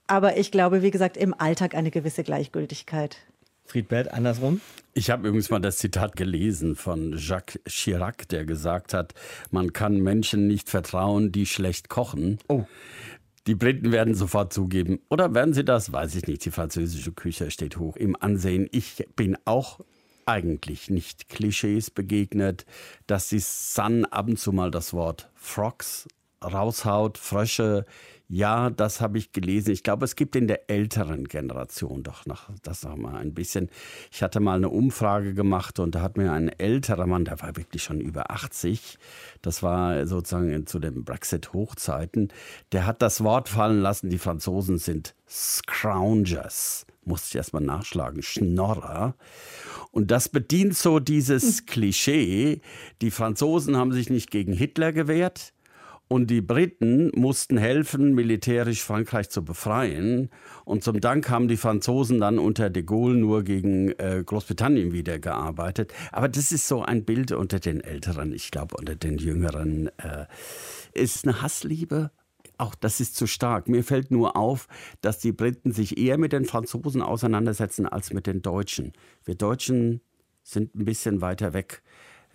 [0.07, 3.19] aber ich glaube, wie gesagt, im Alltag eine gewisse Gleichgültigkeit.
[3.65, 4.61] Friedbert, andersrum?
[4.93, 9.15] Ich habe übrigens mal das Zitat gelesen von Jacques Chirac, der gesagt hat,
[9.51, 12.39] man kann Menschen nicht vertrauen, die schlecht kochen.
[12.49, 12.65] Oh.
[13.47, 15.01] Die Briten werden sofort zugeben.
[15.09, 15.93] Oder werden sie das?
[15.93, 16.45] Weiß ich nicht.
[16.45, 18.69] Die französische Küche steht hoch im Ansehen.
[18.71, 19.81] Ich bin auch
[20.27, 22.67] eigentlich nicht Klischees begegnet,
[23.07, 26.07] dass die Sun ab und zu mal das Wort Frogs
[26.45, 27.87] raushaut, Frösche.
[28.33, 29.73] Ja, das habe ich gelesen.
[29.73, 33.69] Ich glaube, es gibt in der älteren Generation doch noch das noch mal ein bisschen.
[34.13, 37.57] Ich hatte mal eine Umfrage gemacht und da hat mir ein älterer Mann, der war
[37.57, 39.01] wirklich schon über 80,
[39.43, 42.29] das war sozusagen zu den Brexit-Hochzeiten,
[42.71, 46.87] der hat das Wort fallen lassen, die Franzosen sind Scroungers.
[47.05, 49.17] Musste ich erstmal nachschlagen, Schnorrer.
[49.91, 52.61] Und das bedient so dieses Klischee,
[53.03, 55.53] die Franzosen haben sich nicht gegen Hitler gewehrt,
[56.11, 60.29] und die Briten mussten helfen, militärisch Frankreich zu befreien.
[60.65, 65.21] Und zum Dank haben die Franzosen dann unter de Gaulle nur gegen äh, Großbritannien wieder
[65.21, 65.95] gearbeitet.
[66.11, 69.87] Aber das ist so ein Bild unter den Älteren, ich glaube unter den Jüngeren.
[69.99, 70.27] Äh,
[70.95, 72.11] ist eine Hassliebe
[72.59, 73.69] auch das ist zu stark.
[73.69, 74.69] Mir fällt nur auf,
[75.01, 78.93] dass die Briten sich eher mit den Franzosen auseinandersetzen als mit den Deutschen.
[79.25, 80.03] Wir Deutschen
[80.43, 81.83] sind ein bisschen weiter weg.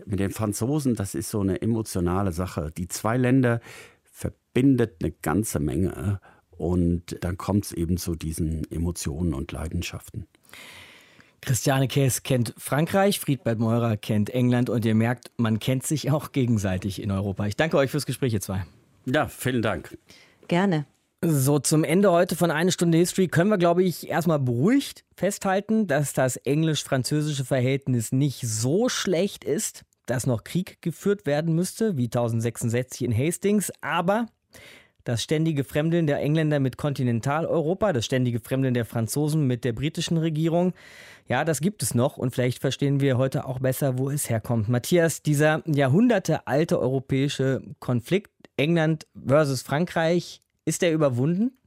[0.06, 2.72] Mit den Franzosen, das ist so eine emotionale Sache.
[2.78, 3.62] Die zwei Länder
[4.04, 6.20] verbindet eine ganze Menge
[6.52, 10.28] und dann kommt es eben zu diesen Emotionen und Leidenschaften.
[11.42, 16.32] Christiane Käs kennt Frankreich, Friedbert Meurer kennt England und ihr merkt, man kennt sich auch
[16.32, 17.46] gegenseitig in Europa.
[17.46, 18.66] Ich danke euch fürs Gespräch, ihr zwei.
[19.06, 19.96] Ja, vielen Dank.
[20.48, 20.86] Gerne.
[21.28, 25.88] So, zum Ende heute von Eine Stunde History können wir, glaube ich, erstmal beruhigt festhalten,
[25.88, 32.06] dass das englisch-französische Verhältnis nicht so schlecht ist, dass noch Krieg geführt werden müsste, wie
[32.06, 34.28] 1066 in Hastings, aber
[35.04, 40.18] das ständige Fremdeln der Engländer mit Kontinentaleuropa, das ständige Fremdeln der Franzosen mit der britischen
[40.18, 40.74] Regierung,
[41.28, 44.70] ja, das gibt es noch und vielleicht verstehen wir heute auch besser, wo es herkommt.
[44.70, 51.58] Matthias, dieser jahrhundertealte europäische Konflikt England versus Frankreich, ist der überwunden?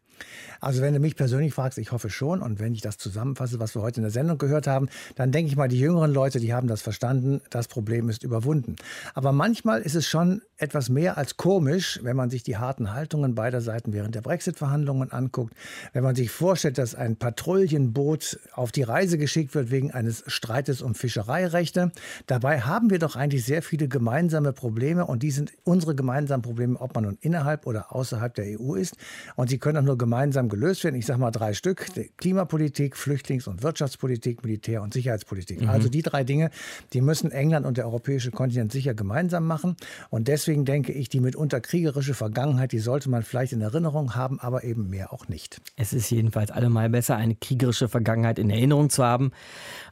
[0.61, 2.42] Also wenn du mich persönlich fragst, ich hoffe schon.
[2.42, 5.50] Und wenn ich das zusammenfasse, was wir heute in der Sendung gehört haben, dann denke
[5.50, 8.76] ich mal, die jüngeren Leute, die haben das verstanden, das Problem ist überwunden.
[9.14, 13.34] Aber manchmal ist es schon etwas mehr als komisch, wenn man sich die harten Haltungen
[13.34, 15.54] beider Seiten während der Brexit-Verhandlungen anguckt.
[15.92, 20.82] Wenn man sich vorstellt, dass ein Patrouillenboot auf die Reise geschickt wird wegen eines Streites
[20.82, 21.92] um Fischereirechte.
[22.26, 26.80] Dabei haben wir doch eigentlich sehr viele gemeinsame Probleme und die sind unsere gemeinsamen Probleme,
[26.80, 28.96] ob man nun innerhalb oder außerhalb der EU ist.
[29.36, 30.96] Und sie können auch nur gemeinsam gelöst werden.
[30.96, 31.86] Ich sage mal drei Stück.
[32.16, 35.62] Klimapolitik, Flüchtlings- und Wirtschaftspolitik, Militär- und Sicherheitspolitik.
[35.62, 35.68] Mhm.
[35.68, 36.51] Also die drei Dinge,
[36.92, 39.76] die müssen England und der europäische Kontinent sicher gemeinsam machen.
[40.11, 44.40] Und deswegen denke ich, die mitunter kriegerische Vergangenheit, die sollte man vielleicht in Erinnerung haben,
[44.40, 45.61] aber eben mehr auch nicht.
[45.76, 49.32] Es ist jedenfalls allemal besser, eine kriegerische Vergangenheit in Erinnerung zu haben,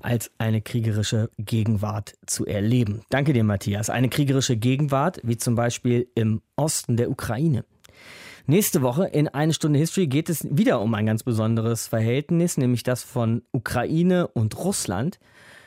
[0.01, 3.03] als eine kriegerische Gegenwart zu erleben.
[3.11, 3.91] Danke dir, Matthias.
[3.91, 7.65] Eine kriegerische Gegenwart, wie zum Beispiel im Osten der Ukraine.
[8.49, 12.85] Nächste Woche in eine Stunde History geht es wieder um ein ganz besonderes Verhältnis, nämlich
[12.85, 15.19] das von Ukraine und Russland.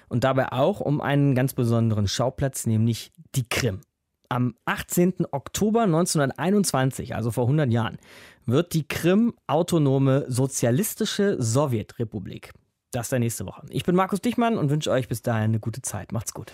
[0.07, 3.81] Und dabei auch um einen ganz besonderen Schauplatz, nämlich die Krim.
[4.29, 5.25] Am 18.
[5.31, 7.97] Oktober 1921, also vor 100 Jahren,
[8.45, 12.53] wird die Krim autonome sozialistische Sowjetrepublik.
[12.91, 13.65] Das dann nächste Woche.
[13.69, 16.13] Ich bin Markus Dichmann und wünsche euch bis dahin eine gute Zeit.
[16.13, 16.53] Macht's gut.